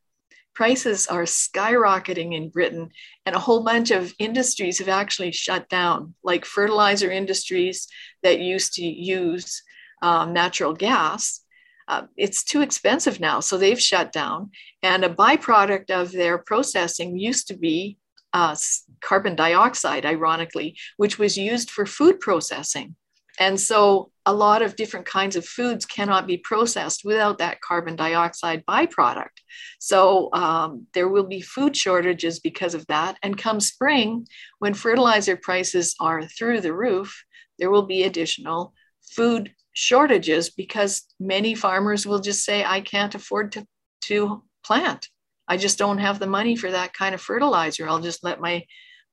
prices 0.54 1.08
are 1.08 1.24
skyrocketing 1.24 2.36
in 2.36 2.50
Britain, 2.50 2.90
and 3.26 3.36
a 3.36 3.40
whole 3.40 3.64
bunch 3.64 3.92
of 3.92 4.14
industries 4.20 4.80
have 4.80 4.90
actually 4.90 5.32
shut 5.32 5.70
down, 5.70 6.14
like 6.24 6.46
fertilizer 6.46 7.12
industries 7.12 7.88
that 8.22 8.40
used 8.40 8.74
to 8.74 8.84
use 8.84 9.64
um, 10.02 10.34
natural 10.34 10.74
gas. 10.74 11.42
Uh, 11.88 12.04
it's 12.18 12.44
too 12.44 12.62
expensive 12.62 13.20
now, 13.20 13.40
so 13.40 13.58
they've 13.58 13.82
shut 13.82 14.12
down. 14.12 14.52
And 14.82 15.04
a 15.04 15.10
byproduct 15.10 15.92
of 15.92 16.12
their 16.12 16.38
processing 16.38 17.18
used 17.18 17.48
to 17.48 17.58
be 17.58 17.98
uh, 18.34 18.56
carbon 19.02 19.36
dioxide, 19.36 20.06
ironically, 20.06 20.78
which 20.98 21.20
was 21.20 21.38
used 21.38 21.70
for 21.70 21.86
food 21.86 22.20
processing. 22.20 22.96
And 23.40 23.60
so 23.60 24.12
a 24.26 24.34
lot 24.34 24.62
of 24.62 24.76
different 24.76 25.06
kinds 25.06 25.36
of 25.36 25.46
foods 25.46 25.86
cannot 25.86 26.28
be 26.28 26.38
processed 26.38 27.02
without 27.04 27.40
that 27.40 27.62
carbon 27.62 27.96
dioxide 27.96 28.64
byproduct. 28.66 29.42
So 29.80 30.30
um, 30.34 30.88
there 30.94 31.10
will 31.10 31.26
be 31.26 31.42
food 31.42 31.76
shortages 31.76 32.40
because 32.40 32.74
of 32.74 32.86
that. 32.88 33.18
And 33.24 33.38
come 33.38 33.60
spring, 33.60 34.28
when 34.60 34.74
fertilizer 34.74 35.36
prices 35.36 35.96
are 36.00 36.26
through 36.26 36.62
the 36.62 36.74
roof, 36.74 37.24
there 37.60 37.72
will 37.72 37.86
be 37.86 38.04
additional 38.04 38.74
food 39.16 39.52
shortages 39.74 40.50
because 40.52 41.04
many 41.20 41.56
farmers 41.56 42.06
will 42.06 42.20
just 42.20 42.46
say, 42.46 42.64
I 42.64 42.82
can't 42.82 43.16
afford 43.16 43.52
to, 43.54 43.66
to 44.06 44.44
plant. 44.64 45.10
I 45.48 45.58
just 45.58 45.78
don't 45.78 45.98
have 45.98 46.20
the 46.20 46.28
money 46.28 46.56
for 46.56 46.72
that 46.72 46.94
kind 46.94 47.14
of 47.14 47.22
fertilizer. 47.22 47.88
I'll 47.88 48.00
just 48.00 48.24
let 48.24 48.40
my 48.40 48.64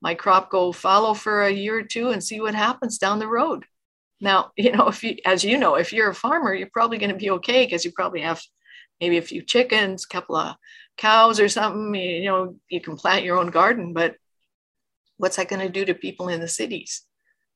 my 0.03 0.15
crop 0.15 0.51
go 0.51 0.73
fallow 0.73 1.13
for 1.13 1.43
a 1.43 1.51
year 1.51 1.79
or 1.79 1.83
two 1.83 2.09
and 2.09 2.25
see 2.25 2.41
what 2.41 2.55
happens 2.55 2.97
down 2.97 3.19
the 3.19 3.29
road. 3.29 3.67
Now, 4.21 4.53
you 4.57 4.73
know, 4.73 4.89
if 4.89 5.03
you, 5.03 5.17
as 5.25 5.45
you 5.45 5.59
know, 5.59 5.77
if 5.77 5.93
you're 5.93 6.11
a 6.11 6.15
farmer, 6.15 6.55
you're 6.55 6.71
probably 6.73 6.99
going 6.99 7.11
to 7.11 7.17
be 7.17 7.31
okay 7.31 7.65
because 7.65 7.85
you 7.85 7.93
probably 7.93 8.21
have 8.21 8.43
maybe 9.01 9.19
a 9.19 9.23
few 9.23 9.43
chickens, 9.43 10.05
a 10.05 10.13
couple 10.13 10.37
of 10.37 10.57
cows 10.97 11.41
or 11.41 11.49
something. 11.49 11.95
You 11.95 12.27
know, 12.27 12.57
you 12.69 12.81
can 12.81 12.97
plant 12.97 13.25
your 13.25 13.39
own 13.39 13.51
garden, 13.51 13.93
but 13.93 14.17
what's 15.17 15.37
that 15.37 15.49
going 15.49 15.67
to 15.67 15.73
do 15.73 15.85
to 15.85 15.95
people 15.95 16.29
in 16.29 16.41
the 16.41 16.49
cities? 16.49 17.03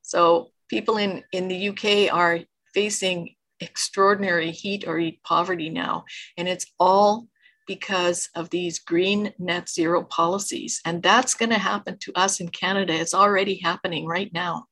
So 0.03 0.51
people 0.69 0.97
in, 0.97 1.23
in 1.33 1.49
the 1.49 1.69
UK 1.69 2.13
are 2.15 2.41
facing 2.75 3.35
extraordinary 3.61 4.51
heat 4.51 4.85
or 4.87 4.99
heat 4.99 5.23
poverty 5.23 5.71
now. 5.71 6.05
And 6.37 6.49
it's 6.49 6.67
all 6.79 7.29
because 7.67 8.29
of 8.35 8.51
these 8.51 8.79
green 8.79 9.33
net 9.39 9.71
zero 9.71 10.05
policies. 10.05 10.81
And 10.85 11.03
that's 11.03 11.35
going 11.35 11.51
to 11.51 11.59
happen 11.59 11.97
to 12.01 12.13
us 12.15 12.41
in 12.41 12.49
Canada. 12.49 12.93
It's 12.95 13.15
already 13.15 13.61
happening 13.63 14.07
right 14.07 14.31
now 14.35 14.67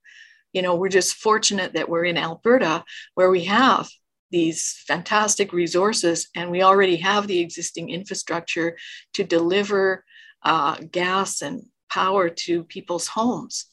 you 0.53 0.63
know, 0.63 0.75
we're 0.77 0.89
just 0.89 1.15
fortunate 1.15 1.75
that 1.75 1.89
we're 1.89 2.05
in 2.05 2.19
Alberta 2.19 2.85
where 3.15 3.31
we 3.31 3.45
have 3.45 3.89
these 4.31 4.83
fantastic 4.87 5.53
resources 5.53 6.29
and 6.35 6.51
we 6.51 6.63
already 6.63 6.97
have 6.97 7.27
the 7.27 7.41
existing 7.41 7.91
infrastructure 7.91 8.77
to 9.15 9.25
deliver 9.25 10.05
uh, 10.43 10.77
gas 10.91 11.43
and 11.43 11.63
power 11.91 12.29
to 12.31 12.65
people's 12.65 13.07
homes. 13.07 13.67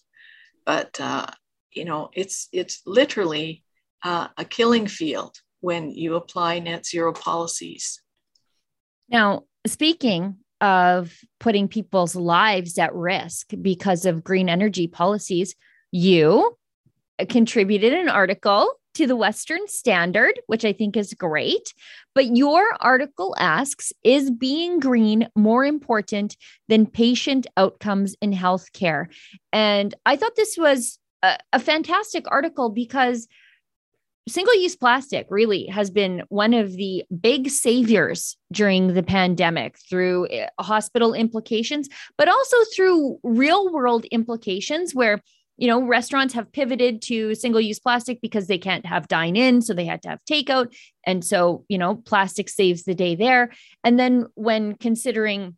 But, 0.65 0.99
uh, 0.99 1.27
you 1.71 1.85
know, 1.85 2.09
it's, 2.13 2.49
it's 2.51 2.81
literally 2.85 3.63
uh, 4.03 4.27
a 4.37 4.45
killing 4.45 4.87
field 4.87 5.37
when 5.61 5.91
you 5.91 6.15
apply 6.15 6.59
net 6.59 6.85
zero 6.85 7.13
policies. 7.13 8.01
Now, 9.09 9.43
speaking 9.65 10.37
of 10.61 11.17
putting 11.39 11.67
people's 11.69 12.15
lives 12.15 12.77
at 12.77 12.93
risk 12.93 13.51
because 13.61 14.05
of 14.05 14.23
green 14.23 14.49
energy 14.49 14.87
policies, 14.87 15.55
you 15.91 16.57
contributed 17.27 17.93
an 17.93 18.09
article 18.09 18.73
to 18.95 19.07
the 19.07 19.15
Western 19.15 19.67
Standard, 19.67 20.39
which 20.47 20.65
I 20.65 20.73
think 20.73 20.97
is 20.97 21.13
great. 21.13 21.73
But 22.15 22.35
your 22.35 22.63
article 22.79 23.35
asks 23.37 23.93
Is 24.03 24.31
being 24.31 24.79
green 24.79 25.27
more 25.35 25.65
important 25.65 26.35
than 26.67 26.85
patient 26.85 27.47
outcomes 27.57 28.15
in 28.21 28.33
healthcare? 28.33 29.07
And 29.53 29.93
I 30.05 30.15
thought 30.15 30.35
this 30.35 30.57
was 30.57 30.99
a, 31.23 31.37
a 31.53 31.59
fantastic 31.59 32.25
article 32.29 32.69
because 32.69 33.27
single 34.27 34.55
use 34.55 34.75
plastic 34.75 35.27
really 35.29 35.65
has 35.67 35.89
been 35.89 36.23
one 36.29 36.53
of 36.53 36.73
the 36.73 37.03
big 37.19 37.49
saviors 37.49 38.37
during 38.51 38.93
the 38.93 39.03
pandemic 39.03 39.77
through 39.89 40.27
eh, 40.29 40.47
hospital 40.59 41.13
implications, 41.13 41.89
but 42.17 42.27
also 42.27 42.57
through 42.75 43.19
real 43.23 43.71
world 43.71 44.05
implications 44.11 44.93
where 44.93 45.21
you 45.59 45.67
know, 45.67 45.83
restaurants 45.83 46.33
have 46.33 46.51
pivoted 46.53 47.01
to 47.01 47.35
single 47.35 47.59
use 47.59 47.79
plastic 47.79 48.21
because 48.21 48.47
they 48.47 48.57
can't 48.57 48.85
have 48.85 49.09
dine 49.09 49.35
in. 49.35 49.61
So 49.61 49.73
they 49.73 49.85
had 49.85 50.01
to 50.03 50.09
have 50.09 50.19
takeout. 50.29 50.73
And 51.05 51.23
so, 51.23 51.65
you 51.67 51.77
know, 51.77 51.95
plastic 51.95 52.47
saves 52.47 52.83
the 52.83 52.95
day 52.95 53.15
there. 53.15 53.51
And 53.83 53.99
then 53.99 54.27
when 54.35 54.75
considering 54.75 55.57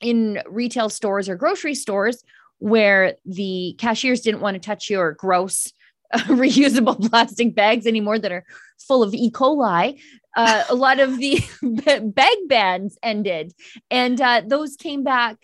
in 0.00 0.40
retail 0.48 0.88
stores 0.88 1.28
or 1.28 1.36
grocery 1.36 1.74
stores 1.74 2.24
where 2.58 3.16
the 3.26 3.76
cashiers 3.78 4.22
didn't 4.22 4.40
want 4.40 4.54
to 4.54 4.60
touch 4.60 4.88
your 4.88 5.12
gross 5.12 5.72
uh, 6.12 6.18
reusable 6.28 7.10
plastic 7.10 7.54
bags 7.54 7.86
anymore 7.86 8.18
that 8.18 8.32
are 8.32 8.44
full 8.78 9.02
of 9.02 9.12
E. 9.12 9.30
coli. 9.30 10.00
Uh, 10.36 10.64
a 10.70 10.74
lot 10.74 11.00
of 11.00 11.18
the 11.18 11.42
bag 12.14 12.36
bans 12.46 12.96
ended, 13.02 13.52
and 13.90 14.20
uh, 14.20 14.40
those 14.46 14.76
came 14.76 15.02
back. 15.02 15.36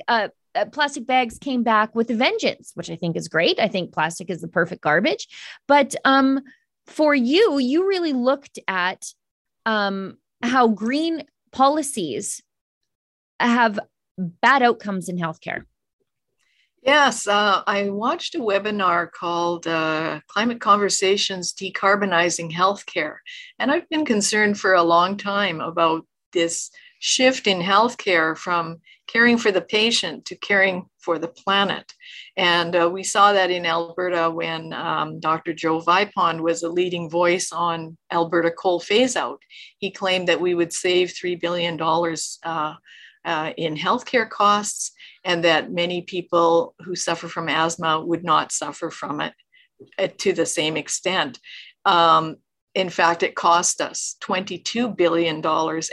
Uh, 0.54 0.64
plastic 0.66 1.06
bags 1.06 1.38
came 1.38 1.62
back 1.62 1.94
with 1.94 2.10
a 2.10 2.14
vengeance, 2.14 2.72
which 2.74 2.90
I 2.90 2.96
think 2.96 3.16
is 3.16 3.28
great. 3.28 3.58
I 3.58 3.68
think 3.68 3.92
plastic 3.92 4.30
is 4.30 4.40
the 4.40 4.48
perfect 4.48 4.82
garbage. 4.82 5.28
But 5.66 5.94
um, 6.04 6.40
for 6.86 7.14
you, 7.14 7.58
you 7.58 7.88
really 7.88 8.12
looked 8.12 8.58
at 8.68 9.06
um, 9.66 10.18
how 10.42 10.68
green 10.68 11.24
policies 11.52 12.42
have 13.40 13.80
bad 14.18 14.62
outcomes 14.62 15.08
in 15.08 15.18
healthcare. 15.18 15.64
Yes, 16.82 17.26
uh, 17.26 17.62
I 17.66 17.88
watched 17.88 18.34
a 18.34 18.40
webinar 18.40 19.10
called 19.10 19.66
uh, 19.66 20.20
Climate 20.28 20.60
Conversations 20.60 21.54
Decarbonizing 21.54 22.52
Healthcare. 22.52 23.16
And 23.58 23.70
I've 23.70 23.88
been 23.88 24.04
concerned 24.04 24.60
for 24.60 24.74
a 24.74 24.82
long 24.82 25.16
time 25.16 25.60
about 25.60 26.06
this 26.34 26.70
shift 26.98 27.46
in 27.46 27.60
healthcare 27.60 28.36
from 28.36 28.80
caring 29.06 29.38
for 29.38 29.52
the 29.52 29.60
patient 29.60 30.24
to 30.26 30.36
caring 30.36 30.88
for 30.98 31.18
the 31.18 31.28
planet. 31.28 31.92
And 32.36 32.74
uh, 32.74 32.90
we 32.92 33.02
saw 33.02 33.32
that 33.32 33.50
in 33.50 33.66
Alberta 33.66 34.30
when 34.30 34.72
um, 34.72 35.20
Dr. 35.20 35.52
Joe 35.52 35.80
Vipond 35.80 36.40
was 36.40 36.62
a 36.62 36.68
leading 36.68 37.10
voice 37.10 37.52
on 37.52 37.96
Alberta 38.12 38.50
coal 38.50 38.80
phase 38.80 39.16
out. 39.16 39.40
He 39.78 39.90
claimed 39.90 40.28
that 40.28 40.40
we 40.40 40.54
would 40.54 40.72
save 40.72 41.12
$3 41.12 41.40
billion 41.40 41.80
uh, 41.80 42.74
uh, 43.24 43.52
in 43.56 43.76
healthcare 43.76 44.28
costs 44.28 44.92
and 45.24 45.44
that 45.44 45.72
many 45.72 46.02
people 46.02 46.74
who 46.80 46.94
suffer 46.94 47.28
from 47.28 47.48
asthma 47.48 48.04
would 48.04 48.24
not 48.24 48.52
suffer 48.52 48.90
from 48.90 49.20
it 49.20 49.34
uh, 49.98 50.08
to 50.18 50.32
the 50.32 50.46
same 50.46 50.76
extent. 50.76 51.38
Um, 51.84 52.36
in 52.74 52.90
fact, 52.90 53.22
it 53.22 53.36
cost 53.36 53.80
us 53.80 54.16
$22 54.22 54.96
billion 54.96 55.44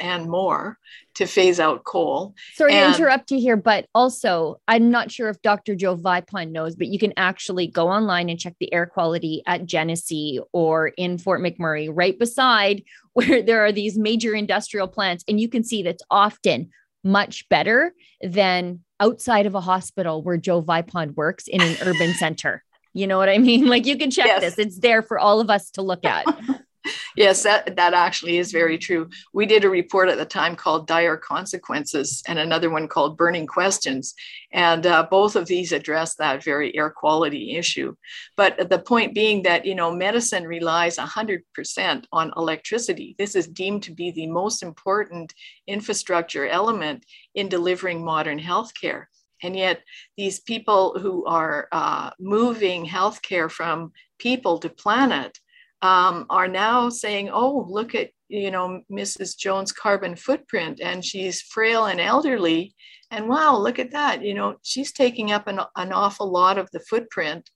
and 0.01 0.29
more 0.29 0.77
to 1.15 1.25
phase 1.25 1.59
out 1.59 1.83
coal. 1.83 2.35
Sorry 2.53 2.73
and, 2.73 2.93
to 2.93 3.01
interrupt 3.01 3.31
you 3.31 3.39
here, 3.39 3.57
but 3.57 3.85
also, 3.93 4.59
I'm 4.67 4.91
not 4.91 5.11
sure 5.11 5.29
if 5.29 5.41
Dr. 5.41 5.75
Joe 5.75 5.95
Vipond 5.95 6.51
knows, 6.51 6.75
but 6.75 6.87
you 6.87 6.99
can 6.99 7.13
actually 7.17 7.67
go 7.67 7.89
online 7.89 8.29
and 8.29 8.39
check 8.39 8.55
the 8.59 8.73
air 8.73 8.85
quality 8.85 9.43
at 9.45 9.65
Genesee 9.65 10.39
or 10.53 10.89
in 10.89 11.17
Fort 11.17 11.41
McMurray, 11.41 11.89
right 11.91 12.17
beside 12.17 12.83
where 13.13 13.41
there 13.41 13.65
are 13.65 13.71
these 13.71 13.97
major 13.97 14.33
industrial 14.33 14.87
plants. 14.87 15.23
And 15.27 15.39
you 15.39 15.49
can 15.49 15.63
see 15.63 15.83
that's 15.83 16.03
often 16.09 16.69
much 17.03 17.49
better 17.49 17.93
than 18.21 18.81
outside 18.99 19.45
of 19.45 19.55
a 19.55 19.61
hospital 19.61 20.21
where 20.21 20.37
Joe 20.37 20.61
Vipond 20.61 21.15
works 21.15 21.47
in 21.47 21.61
an 21.61 21.75
urban 21.81 22.13
center. 22.19 22.63
You 22.93 23.07
know 23.07 23.17
what 23.17 23.29
I 23.29 23.37
mean? 23.37 23.67
Like 23.67 23.85
you 23.85 23.97
can 23.97 24.11
check 24.11 24.27
yes. 24.27 24.41
this. 24.41 24.59
It's 24.59 24.79
there 24.79 25.01
for 25.01 25.17
all 25.17 25.39
of 25.39 25.49
us 25.49 25.71
to 25.71 25.81
look 25.81 26.05
at. 26.05 26.25
yes, 27.15 27.43
that, 27.43 27.75
that 27.75 27.93
actually 27.93 28.37
is 28.37 28.51
very 28.51 28.77
true. 28.77 29.09
We 29.33 29.45
did 29.45 29.63
a 29.63 29.69
report 29.69 30.09
at 30.09 30.17
the 30.17 30.25
time 30.25 30.55
called 30.55 30.87
Dire 30.87 31.17
Consequences 31.17 32.23
and 32.27 32.39
another 32.39 32.69
one 32.69 32.87
called 32.87 33.17
Burning 33.17 33.47
Questions. 33.47 34.13
And 34.51 34.85
uh, 34.85 35.07
both 35.09 35.35
of 35.35 35.47
these 35.47 35.71
address 35.71 36.15
that 36.15 36.43
very 36.43 36.75
air 36.75 36.89
quality 36.89 37.55
issue. 37.55 37.95
But 38.35 38.69
the 38.69 38.79
point 38.79 39.13
being 39.13 39.43
that, 39.43 39.65
you 39.65 39.75
know, 39.75 39.93
medicine 39.93 40.45
relies 40.45 40.97
100% 40.97 42.05
on 42.11 42.33
electricity. 42.35 43.15
This 43.17 43.35
is 43.35 43.47
deemed 43.47 43.83
to 43.83 43.93
be 43.93 44.11
the 44.11 44.27
most 44.27 44.63
important 44.63 45.33
infrastructure 45.67 46.47
element 46.47 47.05
in 47.35 47.49
delivering 47.49 48.03
modern 48.03 48.39
healthcare. 48.39 49.05
And 49.43 49.55
yet, 49.55 49.81
these 50.17 50.39
people 50.39 50.99
who 50.99 51.25
are 51.25 51.67
uh, 51.71 52.11
moving 52.19 52.85
healthcare 52.85 53.49
from 53.49 53.91
people 54.19 54.59
to 54.59 54.69
planet 54.69 55.39
um, 55.81 56.25
are 56.29 56.47
now 56.47 56.89
saying, 56.89 57.29
oh, 57.31 57.65
look 57.67 57.95
at, 57.95 58.11
you 58.27 58.51
know, 58.51 58.81
Mrs. 58.91 59.37
Jones' 59.37 59.71
carbon 59.71 60.15
footprint 60.15 60.79
and 60.81 61.03
she's 61.03 61.41
frail 61.41 61.85
and 61.85 61.99
elderly. 61.99 62.75
And 63.09 63.27
wow, 63.27 63.57
look 63.57 63.79
at 63.79 63.91
that. 63.91 64.23
You 64.23 64.33
know, 64.33 64.57
she's 64.61 64.91
taking 64.91 65.31
up 65.31 65.47
an, 65.47 65.59
an 65.75 65.91
awful 65.91 66.31
lot 66.31 66.57
of 66.57 66.69
the 66.71 66.79
footprint. 66.79 67.49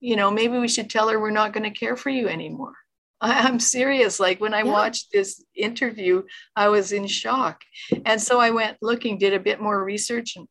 You 0.00 0.16
know, 0.16 0.30
maybe 0.30 0.58
we 0.58 0.68
should 0.68 0.90
tell 0.90 1.08
her 1.08 1.18
we're 1.18 1.30
not 1.30 1.52
going 1.52 1.64
to 1.64 1.78
care 1.78 1.96
for 1.96 2.10
you 2.10 2.28
anymore. 2.28 2.74
I, 3.20 3.48
am 3.48 3.60
serious. 3.60 4.20
Like 4.20 4.40
when 4.40 4.52
I 4.52 4.62
yeah. 4.62 4.72
watched 4.72 5.12
this 5.12 5.42
interview, 5.54 6.22
I 6.54 6.68
was 6.68 6.92
in 6.92 7.06
shock. 7.06 7.62
And 8.04 8.20
so 8.20 8.40
I 8.40 8.50
went 8.50 8.76
looking, 8.82 9.16
did 9.16 9.32
a 9.32 9.40
bit 9.40 9.60
more 9.60 9.82
research 9.82 10.34
and 10.36 10.46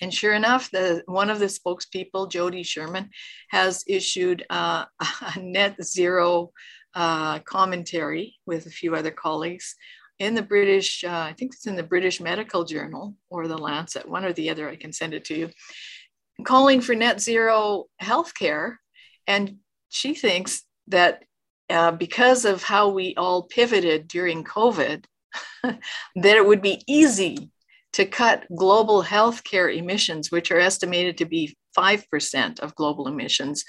and 0.00 0.12
sure 0.12 0.34
enough, 0.34 0.70
the 0.70 1.02
one 1.06 1.30
of 1.30 1.38
the 1.38 1.46
spokespeople, 1.46 2.30
Jodi 2.30 2.62
Sherman, 2.62 3.10
has 3.50 3.84
issued 3.86 4.44
uh, 4.50 4.84
a 5.34 5.40
net 5.40 5.76
zero 5.82 6.52
uh, 6.94 7.38
commentary 7.40 8.36
with 8.46 8.66
a 8.66 8.70
few 8.70 8.94
other 8.94 9.10
colleagues 9.10 9.74
in 10.18 10.34
the 10.34 10.42
British, 10.42 11.04
uh, 11.04 11.10
I 11.10 11.32
think 11.32 11.54
it's 11.54 11.66
in 11.66 11.76
the 11.76 11.82
British 11.82 12.20
Medical 12.20 12.64
Journal 12.64 13.14
or 13.30 13.46
the 13.46 13.58
Lancet, 13.58 14.08
one 14.08 14.24
or 14.24 14.32
the 14.32 14.50
other, 14.50 14.68
I 14.68 14.76
can 14.76 14.92
send 14.92 15.14
it 15.14 15.24
to 15.26 15.34
you, 15.34 15.50
calling 16.44 16.80
for 16.80 16.94
net 16.94 17.20
zero 17.20 17.84
healthcare. 18.02 18.76
And 19.26 19.58
she 19.90 20.14
thinks 20.14 20.62
that 20.88 21.22
uh, 21.70 21.92
because 21.92 22.44
of 22.44 22.62
how 22.62 22.88
we 22.88 23.14
all 23.16 23.44
pivoted 23.44 24.08
during 24.08 24.42
COVID, 24.42 25.04
that 25.62 25.78
it 26.16 26.46
would 26.46 26.62
be 26.62 26.82
easy 26.88 27.50
to 27.98 28.06
cut 28.06 28.46
global 28.54 29.02
healthcare 29.02 29.76
emissions, 29.76 30.30
which 30.30 30.52
are 30.52 30.60
estimated 30.60 31.18
to 31.18 31.24
be 31.24 31.56
5% 31.76 32.60
of 32.60 32.76
global 32.76 33.08
emissions, 33.08 33.64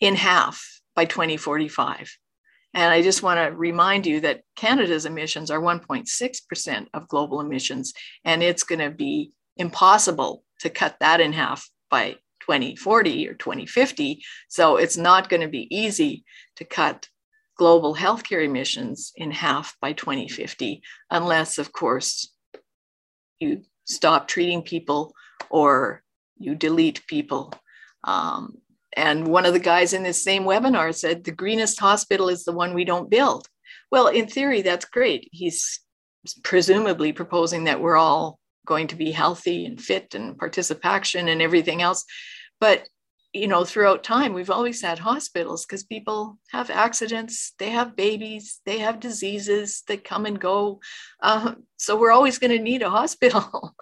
in 0.00 0.16
half 0.16 0.60
by 0.96 1.04
2045. 1.04 2.10
And 2.74 2.92
I 2.92 3.00
just 3.00 3.22
want 3.22 3.38
to 3.38 3.56
remind 3.56 4.06
you 4.06 4.22
that 4.22 4.40
Canada's 4.56 5.06
emissions 5.06 5.52
are 5.52 5.60
1.6% 5.60 6.86
of 6.92 7.06
global 7.06 7.40
emissions, 7.40 7.92
and 8.24 8.42
it's 8.42 8.64
going 8.64 8.80
to 8.80 8.90
be 8.90 9.30
impossible 9.56 10.42
to 10.62 10.68
cut 10.68 10.96
that 10.98 11.20
in 11.20 11.32
half 11.32 11.70
by 11.92 12.16
2040 12.40 13.28
or 13.28 13.34
2050. 13.34 14.20
So 14.48 14.78
it's 14.78 14.96
not 14.96 15.28
going 15.28 15.42
to 15.42 15.48
be 15.48 15.68
easy 15.70 16.24
to 16.56 16.64
cut 16.64 17.08
global 17.56 17.94
healthcare 17.94 18.44
emissions 18.44 19.12
in 19.14 19.30
half 19.30 19.76
by 19.80 19.92
2050, 19.92 20.82
unless, 21.12 21.58
of 21.58 21.70
course, 21.70 22.34
you 23.40 23.62
stop 23.84 24.28
treating 24.28 24.62
people 24.62 25.14
or 25.50 26.02
you 26.38 26.54
delete 26.54 27.06
people. 27.06 27.52
Um, 28.04 28.58
and 28.96 29.26
one 29.26 29.46
of 29.46 29.52
the 29.52 29.60
guys 29.60 29.92
in 29.92 30.02
this 30.02 30.22
same 30.22 30.44
webinar 30.44 30.94
said 30.94 31.24
the 31.24 31.32
greenest 31.32 31.78
hospital 31.80 32.28
is 32.28 32.44
the 32.44 32.52
one 32.52 32.74
we 32.74 32.84
don't 32.84 33.10
build. 33.10 33.46
Well, 33.90 34.08
in 34.08 34.26
theory, 34.26 34.62
that's 34.62 34.84
great. 34.84 35.28
He's 35.32 35.80
presumably 36.42 37.12
proposing 37.12 37.64
that 37.64 37.80
we're 37.80 37.96
all 37.96 38.38
going 38.66 38.86
to 38.88 38.96
be 38.96 39.10
healthy 39.10 39.64
and 39.66 39.80
fit 39.80 40.14
and 40.14 40.36
participation 40.36 41.28
and 41.28 41.40
everything 41.40 41.80
else. 41.80 42.04
But 42.60 42.86
you 43.32 43.46
know, 43.46 43.64
throughout 43.64 44.04
time, 44.04 44.32
we've 44.32 44.50
always 44.50 44.80
had 44.80 44.98
hospitals 44.98 45.66
because 45.66 45.84
people 45.84 46.38
have 46.50 46.70
accidents, 46.70 47.52
they 47.58 47.70
have 47.70 47.96
babies, 47.96 48.60
they 48.64 48.78
have 48.78 49.00
diseases 49.00 49.82
that 49.88 50.04
come 50.04 50.24
and 50.24 50.40
go. 50.40 50.80
Uh, 51.22 51.54
so 51.76 51.98
we're 51.98 52.12
always 52.12 52.38
going 52.38 52.56
to 52.56 52.62
need 52.62 52.82
a 52.82 52.90
hospital. 53.00 53.74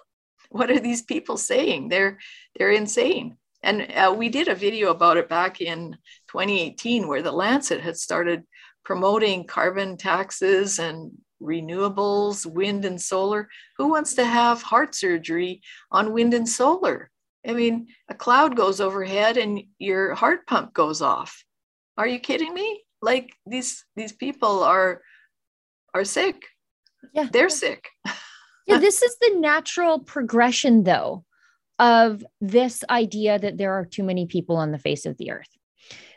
what 0.49 0.69
are 0.69 0.79
these 0.79 1.01
people 1.01 1.37
saying? 1.37 1.89
They're 1.89 2.17
they're 2.57 2.71
insane. 2.71 3.37
And 3.63 3.91
uh, 3.91 4.13
we 4.15 4.29
did 4.29 4.47
a 4.47 4.55
video 4.55 4.91
about 4.91 5.17
it 5.17 5.29
back 5.29 5.61
in 5.61 5.97
2018, 6.29 7.07
where 7.07 7.21
the 7.21 7.31
Lancet 7.31 7.81
had 7.81 7.97
started 7.97 8.43
promoting 8.85 9.45
carbon 9.45 9.97
taxes 9.97 10.79
and 10.79 11.11
renewables, 11.41 12.45
wind 12.45 12.85
and 12.85 13.01
solar. 13.01 13.49
Who 13.77 13.89
wants 13.89 14.15
to 14.15 14.25
have 14.25 14.61
heart 14.61 14.95
surgery 14.95 15.61
on 15.91 16.13
wind 16.13 16.33
and 16.33 16.47
solar? 16.47 17.11
I 17.47 17.53
mean, 17.53 17.87
a 18.09 18.13
cloud 18.13 18.55
goes 18.55 18.81
overhead 18.81 19.37
and 19.37 19.61
your 19.79 20.13
heart 20.13 20.45
pump 20.47 20.73
goes 20.73 21.01
off. 21.01 21.43
Are 21.97 22.07
you 22.07 22.19
kidding 22.19 22.53
me? 22.53 22.83
Like 23.01 23.33
these 23.45 23.85
these 23.95 24.11
people 24.11 24.63
are 24.63 25.01
are 25.93 26.03
sick. 26.03 26.43
Yeah. 27.13 27.27
They're 27.31 27.49
sick. 27.49 27.89
yeah, 28.67 28.77
this 28.77 29.01
is 29.01 29.17
the 29.19 29.37
natural 29.39 29.99
progression 29.99 30.83
though 30.83 31.23
of 31.79 32.25
this 32.41 32.83
idea 32.89 33.39
that 33.39 33.57
there 33.57 33.73
are 33.73 33.85
too 33.85 34.03
many 34.03 34.25
people 34.25 34.57
on 34.57 34.71
the 34.71 34.79
face 34.79 35.05
of 35.05 35.17
the 35.17 35.31
earth. 35.31 35.49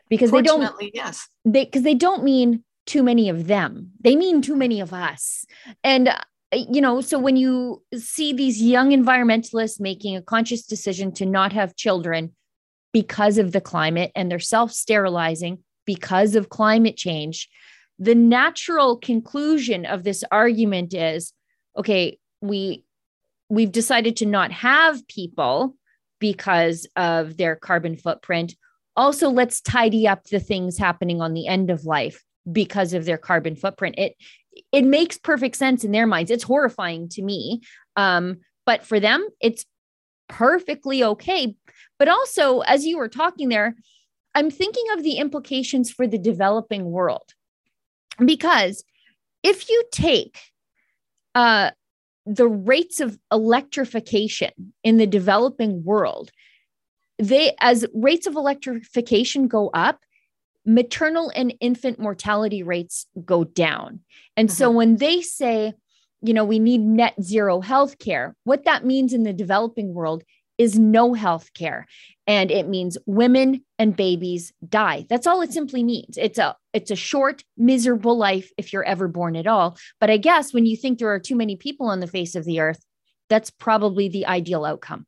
Because 0.08 0.30
they 0.30 0.42
don't 0.42 0.74
yes. 0.94 1.28
They 1.44 1.64
because 1.64 1.82
they 1.82 1.94
don't 1.94 2.24
mean 2.24 2.64
too 2.86 3.02
many 3.02 3.28
of 3.28 3.46
them. 3.46 3.92
They 4.00 4.16
mean 4.16 4.42
too 4.42 4.56
many 4.56 4.80
of 4.80 4.92
us. 4.92 5.44
And 5.84 6.12
Eh, 6.52 6.64
you 6.70 6.80
know, 6.80 7.00
so 7.00 7.18
when 7.18 7.36
you 7.36 7.82
see 7.96 8.32
these 8.32 8.62
young 8.62 8.90
environmentalists 8.90 9.80
making 9.80 10.16
a 10.16 10.22
conscious 10.22 10.66
decision 10.66 11.12
to 11.12 11.26
not 11.26 11.52
have 11.52 11.76
children 11.76 12.34
because 12.92 13.38
of 13.38 13.52
the 13.52 13.60
climate 13.60 14.10
and 14.14 14.30
they're 14.30 14.38
self 14.38 14.72
sterilizing 14.72 15.58
because 15.86 16.34
of 16.34 16.48
climate 16.48 16.96
change, 16.96 17.48
the 17.98 18.14
natural 18.14 18.96
conclusion 18.96 19.86
of 19.86 20.04
this 20.04 20.24
argument 20.30 20.94
is 20.94 21.32
okay, 21.76 22.18
we 22.40 22.84
we've 23.48 23.72
decided 23.72 24.16
to 24.16 24.26
not 24.26 24.52
have 24.52 25.06
people 25.08 25.76
because 26.20 26.86
of 26.96 27.36
their 27.36 27.56
carbon 27.56 27.96
footprint. 27.96 28.54
Also, 28.96 29.30
let's 29.30 29.60
tidy 29.60 30.06
up 30.06 30.24
the 30.24 30.40
things 30.40 30.76
happening 30.76 31.20
on 31.20 31.32
the 31.32 31.46
end 31.46 31.70
of 31.70 31.84
life 31.84 32.22
because 32.50 32.92
of 32.92 33.04
their 33.04 33.18
carbon 33.18 33.56
footprint. 33.56 33.96
It 33.98 34.16
it 34.72 34.84
makes 34.84 35.16
perfect 35.18 35.56
sense 35.56 35.84
in 35.84 35.92
their 35.92 36.06
minds. 36.06 36.30
It's 36.30 36.42
horrifying 36.44 37.08
to 37.10 37.22
me. 37.22 37.60
Um, 37.96 38.38
but 38.66 38.84
for 38.84 39.00
them, 39.00 39.26
it's 39.40 39.64
perfectly 40.28 41.02
okay. 41.02 41.54
But 41.98 42.08
also, 42.08 42.60
as 42.60 42.84
you 42.86 42.98
were 42.98 43.08
talking 43.08 43.48
there, 43.48 43.76
I'm 44.34 44.50
thinking 44.50 44.84
of 44.92 45.02
the 45.02 45.14
implications 45.14 45.90
for 45.90 46.06
the 46.06 46.18
developing 46.18 46.84
world. 46.84 47.34
Because 48.24 48.84
if 49.42 49.68
you 49.68 49.84
take 49.92 50.38
uh, 51.34 51.70
the 52.26 52.48
rates 52.48 53.00
of 53.00 53.18
electrification 53.32 54.74
in 54.84 54.98
the 54.98 55.06
developing 55.06 55.82
world, 55.84 56.30
they 57.18 57.54
as 57.60 57.86
rates 57.92 58.26
of 58.26 58.34
electrification 58.34 59.48
go 59.48 59.70
up, 59.74 60.00
maternal 60.64 61.32
and 61.34 61.54
infant 61.60 61.98
mortality 61.98 62.62
rates 62.62 63.06
go 63.24 63.44
down. 63.44 64.00
And 64.36 64.48
mm-hmm. 64.48 64.56
so 64.56 64.70
when 64.70 64.96
they 64.96 65.22
say, 65.22 65.72
you 66.22 66.34
know, 66.34 66.44
we 66.44 66.58
need 66.58 66.80
net 66.80 67.14
zero 67.22 67.60
healthcare, 67.60 68.34
what 68.44 68.64
that 68.64 68.84
means 68.84 69.12
in 69.12 69.22
the 69.22 69.32
developing 69.32 69.94
world 69.94 70.22
is 70.58 70.78
no 70.78 71.14
health 71.14 71.54
care 71.54 71.86
and 72.26 72.50
it 72.50 72.68
means 72.68 72.98
women 73.06 73.64
and 73.78 73.96
babies 73.96 74.52
die. 74.68 75.06
That's 75.08 75.26
all 75.26 75.40
it 75.40 75.54
simply 75.54 75.82
means. 75.82 76.18
It's 76.18 76.38
a 76.38 76.54
it's 76.74 76.90
a 76.90 76.96
short 76.96 77.42
miserable 77.56 78.16
life 78.16 78.52
if 78.58 78.72
you're 78.72 78.84
ever 78.84 79.08
born 79.08 79.36
at 79.36 79.46
all. 79.46 79.78
But 80.00 80.10
i 80.10 80.18
guess 80.18 80.52
when 80.52 80.66
you 80.66 80.76
think 80.76 80.98
there 80.98 81.12
are 81.12 81.18
too 81.18 81.34
many 81.34 81.56
people 81.56 81.86
on 81.86 82.00
the 82.00 82.06
face 82.06 82.34
of 82.34 82.44
the 82.44 82.60
earth 82.60 82.84
that's 83.30 83.50
probably 83.50 84.08
the 84.08 84.26
ideal 84.26 84.64
outcome. 84.64 85.06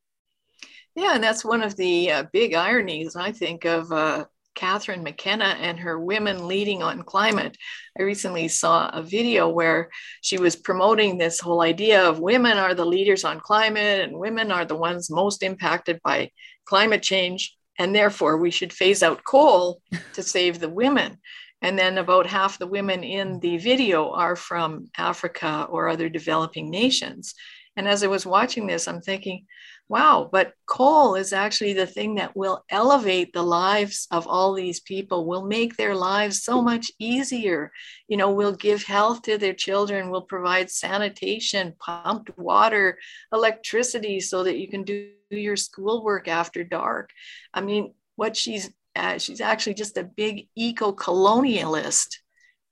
Yeah 0.95 1.13
and 1.13 1.23
that's 1.23 1.45
one 1.45 1.61
of 1.61 1.75
the 1.75 2.11
uh, 2.11 2.23
big 2.33 2.55
ironies 2.55 3.15
i 3.15 3.31
think 3.31 3.65
of 3.65 3.91
uh, 3.91 4.25
Catherine 4.55 5.03
McKenna 5.03 5.57
and 5.59 5.79
her 5.79 5.99
Women 5.99 6.47
Leading 6.47 6.83
on 6.83 7.03
Climate. 7.03 7.57
I 7.97 8.03
recently 8.03 8.47
saw 8.47 8.89
a 8.89 9.01
video 9.01 9.49
where 9.49 9.89
she 10.21 10.37
was 10.37 10.55
promoting 10.55 11.17
this 11.17 11.39
whole 11.39 11.61
idea 11.61 12.07
of 12.07 12.19
women 12.19 12.57
are 12.57 12.73
the 12.73 12.85
leaders 12.85 13.23
on 13.23 13.39
climate 13.39 14.01
and 14.01 14.17
women 14.17 14.51
are 14.51 14.65
the 14.65 14.75
ones 14.75 15.09
most 15.09 15.43
impacted 15.43 15.99
by 16.03 16.31
climate 16.65 17.01
change. 17.01 17.55
And 17.79 17.95
therefore, 17.95 18.37
we 18.37 18.51
should 18.51 18.71
phase 18.71 19.01
out 19.01 19.23
coal 19.23 19.81
to 20.13 20.21
save 20.21 20.59
the 20.59 20.69
women. 20.69 21.17
And 21.61 21.79
then 21.79 21.97
about 21.97 22.27
half 22.27 22.59
the 22.59 22.67
women 22.67 23.03
in 23.03 23.39
the 23.39 23.57
video 23.57 24.11
are 24.11 24.35
from 24.35 24.89
Africa 24.97 25.65
or 25.69 25.87
other 25.87 26.09
developing 26.09 26.69
nations. 26.69 27.33
And 27.75 27.87
as 27.87 28.03
I 28.03 28.07
was 28.07 28.25
watching 28.25 28.67
this, 28.67 28.87
I'm 28.87 29.01
thinking, 29.01 29.45
wow, 29.89 30.29
but 30.31 30.53
coal 30.65 31.15
is 31.15 31.33
actually 31.33 31.73
the 31.73 31.85
thing 31.85 32.15
that 32.15 32.35
will 32.35 32.63
elevate 32.69 33.33
the 33.33 33.43
lives 33.43 34.07
of 34.11 34.27
all 34.27 34.53
these 34.53 34.79
people, 34.79 35.25
will 35.25 35.45
make 35.45 35.75
their 35.75 35.93
lives 35.93 36.43
so 36.43 36.61
much 36.61 36.91
easier. 36.99 37.71
You 38.07 38.17
know, 38.17 38.31
will 38.31 38.53
give 38.53 38.83
health 38.83 39.23
to 39.23 39.37
their 39.37 39.53
children, 39.53 40.09
will 40.09 40.21
provide 40.21 40.71
sanitation, 40.71 41.75
pumped 41.79 42.35
water, 42.37 42.97
electricity 43.31 44.19
so 44.19 44.43
that 44.43 44.57
you 44.57 44.67
can 44.67 44.83
do 44.83 45.09
your 45.29 45.57
schoolwork 45.57 46.27
after 46.27 46.63
dark. 46.63 47.09
I 47.53 47.61
mean, 47.61 47.93
what 48.15 48.35
she's 48.37 48.71
uh, 48.95 49.17
she's 49.17 49.41
actually 49.41 49.73
just 49.73 49.97
a 49.97 50.03
big 50.03 50.47
eco-colonialist 50.55 52.17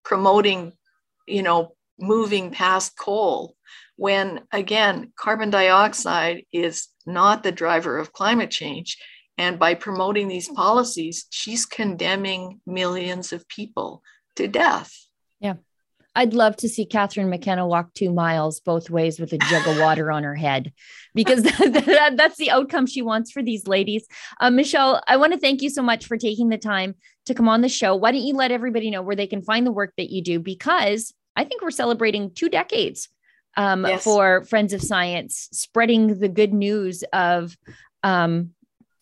promoting, 0.03 0.72
you 1.28 1.41
know, 1.41 1.76
moving 2.01 2.51
past 2.51 2.97
coal 2.97 3.55
when 4.01 4.41
again, 4.51 5.13
carbon 5.15 5.51
dioxide 5.51 6.43
is 6.51 6.87
not 7.05 7.43
the 7.43 7.51
driver 7.51 7.99
of 7.99 8.13
climate 8.13 8.49
change. 8.49 8.97
And 9.37 9.59
by 9.59 9.75
promoting 9.75 10.27
these 10.27 10.49
policies, 10.49 11.27
she's 11.29 11.67
condemning 11.67 12.61
millions 12.65 13.31
of 13.31 13.47
people 13.47 14.01
to 14.37 14.47
death. 14.47 14.91
Yeah. 15.39 15.55
I'd 16.15 16.33
love 16.33 16.57
to 16.57 16.67
see 16.67 16.85
Catherine 16.85 17.29
McKenna 17.29 17.67
walk 17.67 17.93
two 17.93 18.11
miles 18.11 18.59
both 18.59 18.89
ways 18.89 19.19
with 19.19 19.33
a 19.33 19.37
jug 19.37 19.67
of 19.67 19.79
water 19.79 20.11
on 20.11 20.23
her 20.23 20.35
head 20.35 20.73
because 21.13 21.43
that, 21.43 21.85
that, 21.85 22.17
that's 22.17 22.37
the 22.37 22.49
outcome 22.49 22.87
she 22.87 23.03
wants 23.03 23.31
for 23.31 23.43
these 23.43 23.67
ladies. 23.67 24.07
Uh, 24.39 24.49
Michelle, 24.49 25.01
I 25.07 25.17
want 25.17 25.33
to 25.33 25.39
thank 25.39 25.61
you 25.61 25.69
so 25.69 25.83
much 25.83 26.07
for 26.07 26.17
taking 26.17 26.49
the 26.49 26.57
time 26.57 26.95
to 27.27 27.35
come 27.35 27.47
on 27.47 27.61
the 27.61 27.69
show. 27.69 27.95
Why 27.95 28.11
don't 28.11 28.21
you 28.21 28.33
let 28.33 28.51
everybody 28.51 28.89
know 28.89 29.03
where 29.03 29.15
they 29.15 29.27
can 29.27 29.43
find 29.43 29.65
the 29.65 29.71
work 29.71 29.93
that 29.97 30.09
you 30.09 30.23
do? 30.23 30.39
Because 30.39 31.13
I 31.36 31.43
think 31.43 31.61
we're 31.61 31.71
celebrating 31.71 32.32
two 32.32 32.49
decades 32.49 33.09
um, 33.57 33.86
yes. 33.86 34.03
for 34.03 34.43
Friends 34.45 34.73
of 34.73 34.82
Science, 34.82 35.49
spreading 35.51 36.19
the 36.19 36.29
good 36.29 36.53
news 36.53 37.03
of 37.13 37.57
um, 38.03 38.51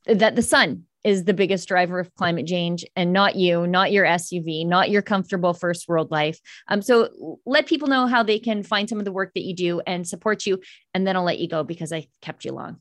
that 0.05 0.35
the 0.35 0.41
sun 0.41 0.85
is 1.03 1.23
the 1.23 1.33
biggest 1.33 1.67
driver 1.67 1.99
of 1.99 2.13
climate 2.15 2.45
change 2.45 2.85
and 2.95 3.13
not 3.13 3.35
you, 3.35 3.65
not 3.65 3.91
your 3.91 4.05
SUV, 4.05 4.65
not 4.65 4.89
your 4.89 5.01
comfortable 5.01 5.53
first 5.53 5.87
world 5.87 6.11
life. 6.11 6.39
Um, 6.67 6.81
so 6.81 7.37
let 7.45 7.67
people 7.67 7.87
know 7.87 8.05
how 8.05 8.21
they 8.21 8.37
can 8.37 8.63
find 8.63 8.89
some 8.89 8.99
of 8.99 9.05
the 9.05 9.11
work 9.11 9.33
that 9.35 9.43
you 9.43 9.55
do 9.55 9.81
and 9.87 10.05
support 10.05 10.45
you. 10.45 10.59
And 10.93 11.07
then 11.07 11.15
I'll 11.15 11.23
let 11.23 11.39
you 11.39 11.47
go 11.47 11.63
because 11.63 11.93
I 11.93 12.07
kept 12.21 12.43
you 12.43 12.51
long. 12.51 12.77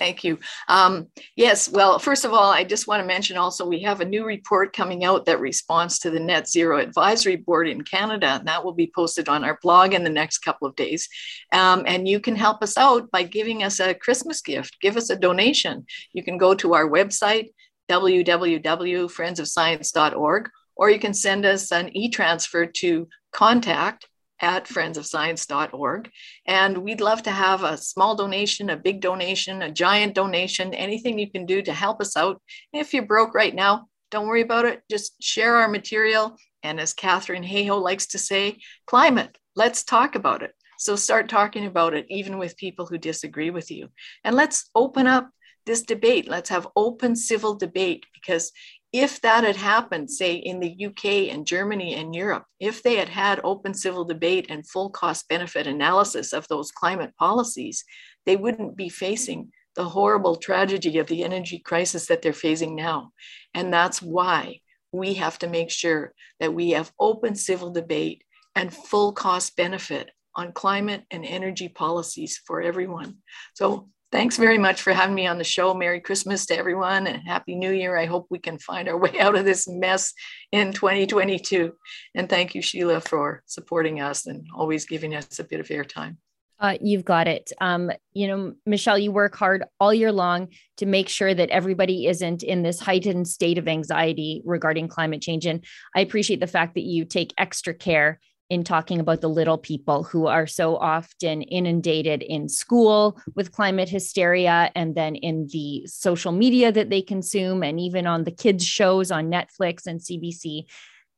Thank 0.00 0.24
you. 0.24 0.40
Um, 0.66 1.08
yes, 1.36 1.68
well, 1.68 1.98
first 1.98 2.24
of 2.24 2.32
all, 2.32 2.50
I 2.50 2.64
just 2.64 2.88
want 2.88 3.02
to 3.02 3.06
mention 3.06 3.36
also 3.36 3.66
we 3.66 3.82
have 3.82 4.00
a 4.00 4.06
new 4.06 4.24
report 4.24 4.74
coming 4.74 5.04
out 5.04 5.26
that 5.26 5.40
responds 5.40 5.98
to 5.98 6.08
the 6.08 6.18
Net 6.18 6.48
Zero 6.48 6.78
Advisory 6.78 7.36
Board 7.36 7.68
in 7.68 7.82
Canada, 7.82 8.28
and 8.28 8.48
that 8.48 8.64
will 8.64 8.72
be 8.72 8.90
posted 8.94 9.28
on 9.28 9.44
our 9.44 9.58
blog 9.60 9.92
in 9.92 10.02
the 10.02 10.08
next 10.08 10.38
couple 10.38 10.66
of 10.66 10.74
days. 10.74 11.06
Um, 11.52 11.84
and 11.86 12.08
you 12.08 12.18
can 12.18 12.34
help 12.34 12.62
us 12.62 12.78
out 12.78 13.10
by 13.10 13.24
giving 13.24 13.62
us 13.62 13.78
a 13.78 13.92
Christmas 13.92 14.40
gift, 14.40 14.80
give 14.80 14.96
us 14.96 15.10
a 15.10 15.16
donation. 15.16 15.84
You 16.14 16.24
can 16.24 16.38
go 16.38 16.54
to 16.54 16.72
our 16.72 16.88
website, 16.88 17.50
www.friendsofscience.org, 17.90 20.50
or 20.76 20.88
you 20.88 20.98
can 20.98 21.12
send 21.12 21.44
us 21.44 21.72
an 21.72 21.94
e 21.94 22.08
transfer 22.08 22.64
to 22.64 23.06
contact 23.32 24.06
at 24.40 24.66
friendsofscience.org. 24.66 26.10
And 26.46 26.78
we'd 26.78 27.00
love 27.00 27.22
to 27.24 27.30
have 27.30 27.62
a 27.62 27.76
small 27.76 28.16
donation, 28.16 28.70
a 28.70 28.76
big 28.76 29.00
donation, 29.00 29.62
a 29.62 29.70
giant 29.70 30.14
donation, 30.14 30.74
anything 30.74 31.18
you 31.18 31.30
can 31.30 31.46
do 31.46 31.62
to 31.62 31.72
help 31.72 32.00
us 32.00 32.16
out. 32.16 32.40
If 32.72 32.94
you're 32.94 33.06
broke 33.06 33.34
right 33.34 33.54
now, 33.54 33.86
don't 34.10 34.26
worry 34.26 34.42
about 34.42 34.64
it. 34.64 34.82
Just 34.90 35.22
share 35.22 35.56
our 35.56 35.68
material. 35.68 36.36
And 36.62 36.80
as 36.80 36.94
Katharine 36.94 37.44
Hayhoe 37.44 37.80
likes 37.80 38.06
to 38.08 38.18
say, 38.18 38.58
climate, 38.86 39.36
let's 39.54 39.84
talk 39.84 40.14
about 40.14 40.42
it. 40.42 40.52
So 40.78 40.96
start 40.96 41.28
talking 41.28 41.66
about 41.66 41.94
it, 41.94 42.06
even 42.08 42.38
with 42.38 42.56
people 42.56 42.86
who 42.86 42.98
disagree 42.98 43.50
with 43.50 43.70
you. 43.70 43.88
And 44.24 44.34
let's 44.34 44.70
open 44.74 45.06
up 45.06 45.30
this 45.66 45.82
debate. 45.82 46.26
Let's 46.26 46.48
have 46.48 46.66
open 46.74 47.14
civil 47.14 47.54
debate 47.54 48.06
because 48.14 48.50
if 48.92 49.20
that 49.20 49.44
had 49.44 49.56
happened, 49.56 50.10
say 50.10 50.34
in 50.34 50.58
the 50.58 50.86
UK 50.86 51.32
and 51.32 51.46
Germany 51.46 51.94
and 51.94 52.14
Europe, 52.14 52.44
if 52.58 52.82
they 52.82 52.96
had 52.96 53.08
had 53.08 53.40
open 53.44 53.72
civil 53.72 54.04
debate 54.04 54.46
and 54.48 54.66
full 54.66 54.90
cost 54.90 55.28
benefit 55.28 55.66
analysis 55.66 56.32
of 56.32 56.48
those 56.48 56.72
climate 56.72 57.14
policies, 57.16 57.84
they 58.26 58.36
wouldn't 58.36 58.76
be 58.76 58.88
facing 58.88 59.52
the 59.76 59.84
horrible 59.84 60.36
tragedy 60.36 60.98
of 60.98 61.06
the 61.06 61.22
energy 61.22 61.58
crisis 61.58 62.06
that 62.06 62.22
they're 62.22 62.32
facing 62.32 62.74
now. 62.74 63.12
And 63.54 63.72
that's 63.72 64.02
why 64.02 64.60
we 64.92 65.14
have 65.14 65.38
to 65.38 65.48
make 65.48 65.70
sure 65.70 66.12
that 66.40 66.52
we 66.52 66.70
have 66.70 66.92
open 66.98 67.36
civil 67.36 67.70
debate 67.70 68.24
and 68.56 68.74
full 68.74 69.12
cost 69.12 69.56
benefit 69.56 70.10
on 70.34 70.52
climate 70.52 71.04
and 71.10 71.24
energy 71.24 71.68
policies 71.68 72.40
for 72.44 72.60
everyone. 72.60 73.18
So 73.54 73.88
Thanks 74.12 74.36
very 74.36 74.58
much 74.58 74.82
for 74.82 74.92
having 74.92 75.14
me 75.14 75.28
on 75.28 75.38
the 75.38 75.44
show. 75.44 75.72
Merry 75.72 76.00
Christmas 76.00 76.44
to 76.46 76.58
everyone 76.58 77.06
and 77.06 77.22
Happy 77.22 77.54
New 77.54 77.70
Year. 77.70 77.96
I 77.96 78.06
hope 78.06 78.26
we 78.28 78.40
can 78.40 78.58
find 78.58 78.88
our 78.88 78.98
way 78.98 79.20
out 79.20 79.36
of 79.36 79.44
this 79.44 79.68
mess 79.68 80.12
in 80.50 80.72
2022. 80.72 81.72
And 82.16 82.28
thank 82.28 82.56
you, 82.56 82.60
Sheila, 82.60 83.00
for 83.00 83.44
supporting 83.46 84.00
us 84.00 84.26
and 84.26 84.48
always 84.52 84.84
giving 84.84 85.14
us 85.14 85.38
a 85.38 85.44
bit 85.44 85.60
of 85.60 85.68
airtime. 85.68 86.16
Uh, 86.58 86.76
you've 86.80 87.04
got 87.04 87.28
it. 87.28 87.52
Um, 87.60 87.90
you 88.12 88.26
know, 88.26 88.52
Michelle, 88.66 88.98
you 88.98 89.12
work 89.12 89.34
hard 89.34 89.64
all 89.78 89.94
year 89.94 90.12
long 90.12 90.48
to 90.76 90.86
make 90.86 91.08
sure 91.08 91.32
that 91.32 91.48
everybody 91.48 92.06
isn't 92.06 92.42
in 92.42 92.62
this 92.62 92.80
heightened 92.80 93.28
state 93.28 93.58
of 93.58 93.68
anxiety 93.68 94.42
regarding 94.44 94.88
climate 94.88 95.22
change. 95.22 95.46
And 95.46 95.64
I 95.94 96.00
appreciate 96.00 96.40
the 96.40 96.46
fact 96.46 96.74
that 96.74 96.82
you 96.82 97.04
take 97.04 97.32
extra 97.38 97.72
care 97.72 98.20
in 98.50 98.64
talking 98.64 99.00
about 99.00 99.20
the 99.20 99.28
little 99.28 99.56
people 99.56 100.02
who 100.02 100.26
are 100.26 100.46
so 100.46 100.76
often 100.76 101.40
inundated 101.42 102.22
in 102.22 102.48
school 102.48 103.18
with 103.34 103.52
climate 103.52 103.88
hysteria 103.88 104.70
and 104.74 104.94
then 104.94 105.14
in 105.14 105.46
the 105.52 105.86
social 105.86 106.32
media 106.32 106.70
that 106.70 106.90
they 106.90 107.00
consume 107.00 107.62
and 107.62 107.80
even 107.80 108.06
on 108.06 108.24
the 108.24 108.30
kids 108.30 108.66
shows 108.66 109.10
on 109.10 109.30
Netflix 109.30 109.86
and 109.86 110.00
CBC 110.00 110.66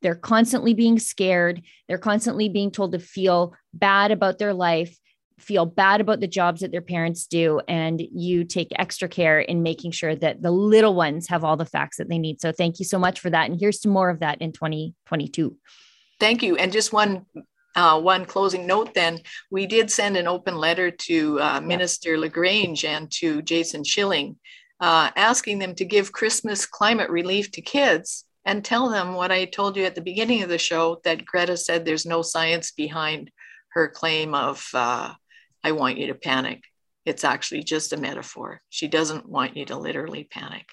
they're 0.02 0.16
constantly 0.16 0.74
being 0.74 0.98
scared. 0.98 1.62
They're 1.86 1.96
constantly 1.96 2.48
being 2.48 2.72
told 2.72 2.90
to 2.90 2.98
feel 2.98 3.54
bad 3.72 4.10
about 4.10 4.38
their 4.38 4.52
life 4.52 4.98
feel 5.42 5.66
bad 5.66 6.00
about 6.00 6.20
the 6.20 6.28
jobs 6.28 6.60
that 6.60 6.70
their 6.70 6.80
parents 6.80 7.26
do 7.26 7.60
and 7.68 8.00
you 8.12 8.44
take 8.44 8.68
extra 8.78 9.08
care 9.08 9.40
in 9.40 9.62
making 9.62 9.90
sure 9.90 10.14
that 10.14 10.40
the 10.40 10.50
little 10.50 10.94
ones 10.94 11.28
have 11.28 11.44
all 11.44 11.56
the 11.56 11.66
facts 11.66 11.96
that 11.96 12.08
they 12.08 12.18
need. 12.18 12.40
So 12.40 12.52
thank 12.52 12.78
you 12.78 12.84
so 12.84 12.98
much 12.98 13.20
for 13.20 13.28
that. 13.30 13.50
And 13.50 13.58
here's 13.58 13.80
some 13.80 13.92
more 13.92 14.08
of 14.08 14.20
that 14.20 14.40
in 14.40 14.52
2022 14.52 15.56
Thank 16.20 16.42
you. 16.42 16.56
And 16.56 16.72
just 16.72 16.92
one 16.92 17.26
uh, 17.74 18.00
one 18.00 18.24
closing 18.26 18.66
note 18.66 18.92
then, 18.94 19.18
we 19.50 19.66
did 19.66 19.90
send 19.90 20.16
an 20.16 20.26
open 20.26 20.56
letter 20.56 20.90
to 20.90 21.40
uh, 21.40 21.60
Minister 21.60 22.18
LaGrange 22.18 22.84
and 22.84 23.10
to 23.12 23.40
Jason 23.42 23.82
Schilling, 23.82 24.36
uh, 24.80 25.10
asking 25.16 25.58
them 25.58 25.74
to 25.76 25.84
give 25.84 26.12
Christmas 26.12 26.66
climate 26.66 27.10
relief 27.10 27.50
to 27.52 27.62
kids 27.62 28.24
and 28.44 28.64
tell 28.64 28.90
them 28.90 29.14
what 29.14 29.32
I 29.32 29.44
told 29.44 29.76
you 29.76 29.84
at 29.84 29.94
the 29.94 30.00
beginning 30.00 30.42
of 30.42 30.48
the 30.48 30.58
show 30.58 31.00
that 31.04 31.24
Greta 31.24 31.56
said 31.56 31.84
there's 31.84 32.06
no 32.06 32.22
science 32.22 32.72
behind 32.72 33.30
her 33.70 33.88
claim 33.88 34.34
of, 34.34 34.66
uh, 34.74 35.14
I 35.64 35.72
want 35.72 35.98
you 35.98 36.08
to 36.08 36.14
panic. 36.14 36.62
It's 37.06 37.24
actually 37.24 37.62
just 37.62 37.92
a 37.92 37.96
metaphor. 37.96 38.60
She 38.68 38.88
doesn't 38.88 39.28
want 39.28 39.56
you 39.56 39.64
to 39.66 39.76
literally 39.76 40.24
panic. 40.24 40.66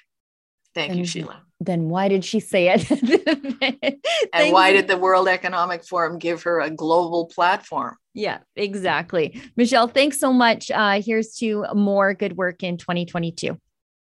Thank 0.74 0.91
and 0.91 0.99
you, 0.99 1.05
Sheila. 1.05 1.41
Then 1.59 1.89
why 1.89 2.07
did 2.07 2.24
she 2.24 2.39
say 2.39 2.70
it? 2.74 2.89
and 4.34 4.53
why 4.53 4.72
did 4.72 4.88
the 4.88 4.97
World 4.97 5.28
Economic 5.28 5.84
Forum 5.84 6.17
give 6.17 6.43
her 6.43 6.61
a 6.61 6.70
global 6.70 7.26
platform? 7.26 7.97
Yeah, 8.13 8.39
exactly. 8.55 9.41
Michelle, 9.57 9.88
thanks 9.88 10.20
so 10.20 10.32
much. 10.32 10.72
Uh, 10.72 11.01
here's 11.01 11.36
to 11.38 11.65
more 11.74 12.13
good 12.13 12.38
work 12.38 12.63
in 12.63 12.78
2022. 12.78 13.57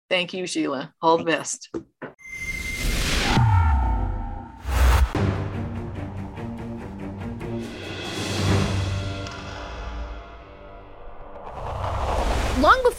Thank 0.09 0.33
you, 0.33 0.47
Sheila. 0.47 0.93
All 1.01 1.17
the 1.17 1.25
best. 1.25 1.69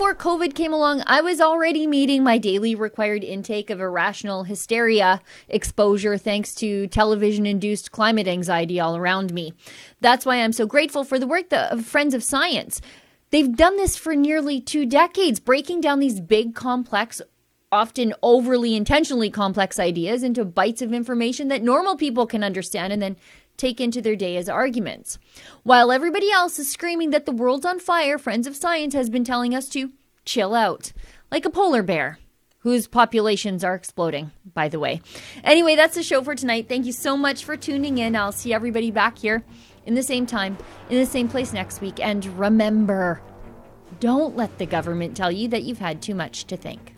Before 0.03 0.17
COVID 0.17 0.57
came 0.57 0.73
along, 0.73 1.05
I 1.07 1.21
was 1.21 1.41
already 1.41 1.87
meeting 1.87 2.25
my 2.25 2.37
daily 2.37 2.75
required 2.75 3.23
intake 3.23 3.71
of 3.71 3.81
irrational 3.81 4.43
hysteria 4.43 5.21
exposure 5.47 6.19
thanks 6.19 6.57
to 6.57 6.89
television 6.89 7.47
induced 7.47 7.93
climate 7.93 8.27
anxiety 8.27 8.81
all 8.81 8.97
around 8.97 9.33
me. 9.33 9.53
That's 10.01 10.27
why 10.27 10.43
I'm 10.43 10.51
so 10.51 10.67
grateful 10.67 11.05
for 11.05 11.21
the 11.21 11.27
work 11.29 11.53
of 11.53 11.87
Friends 11.87 12.15
of 12.15 12.25
Science. 12.25 12.81
They've 13.31 13.55
done 13.55 13.77
this 13.77 13.97
for 13.97 14.17
nearly 14.17 14.61
two 14.61 14.87
decades, 14.87 15.39
breaking 15.39 15.83
down 15.83 16.01
these 16.01 16.19
big, 16.19 16.57
complex, 16.57 17.23
often 17.71 18.13
overly 18.25 18.75
intentionally 18.75 19.31
complex 19.31 19.79
ideas 19.79 20.25
into 20.25 20.45
bites 20.45 20.83
of 20.83 20.93
information 20.93 21.47
that 21.47 21.63
normal 21.63 21.97
people 21.97 22.27
can 22.27 22.43
understand 22.43 22.93
and 22.93 23.01
then 23.01 23.17
take 23.57 23.81
into 23.81 24.03
their 24.03 24.17
day 24.17 24.37
as 24.37 24.49
arguments. 24.49 25.19
While 25.63 25.93
everybody 25.93 26.31
else 26.31 26.59
is 26.59 26.71
screaming 26.71 27.11
that 27.11 27.27
the 27.27 27.33
world's 27.33 27.67
on 27.67 27.79
fire, 27.79 28.19
Friends 28.19 28.47
of 28.47 28.57
Science 28.57 28.95
has 28.95 29.11
been 29.11 29.25
telling 29.25 29.55
us 29.55 29.69
to 29.71 29.93
chill 30.25 30.55
out, 30.55 30.93
like 31.31 31.45
a 31.45 31.51
polar 31.51 31.83
bear. 31.83 32.19
Whose 32.61 32.87
populations 32.87 33.65
are 33.65 33.75
exploding, 33.75 34.31
by 34.55 34.69
the 34.69 34.79
way. 34.79 35.01
Anyway, 35.43 35.75
that's 35.75 35.97
the 35.97 36.03
show 36.05 36.23
for 36.23 36.37
tonight. 36.37 36.69
Thank 36.69 36.87
you 36.87 36.93
so 36.93 37.17
much 37.17 37.45
for 37.45 37.57
tuning 37.57 37.99
in. 37.99 38.15
I'll 38.15 38.31
see 38.31 38.55
everybody 38.55 38.93
back 38.93 39.19
here 39.19 39.43
in 39.85 39.95
the 39.95 40.03
same 40.05 40.27
time, 40.27 40.57
in 40.89 40.97
the 40.97 41.05
same 41.05 41.29
place 41.29 41.53
next 41.53 41.81
week. 41.81 41.99
And 41.99 42.25
remember, 42.39 43.21
don't 43.99 44.37
let 44.37 44.59
the 44.59 44.67
government 44.67 45.17
tell 45.17 45.33
you 45.33 45.49
that 45.49 45.65
you've 45.65 45.81
had 45.81 46.01
too 46.01 46.15
much 46.15 46.45
to 46.47 46.57
think. 46.57 46.92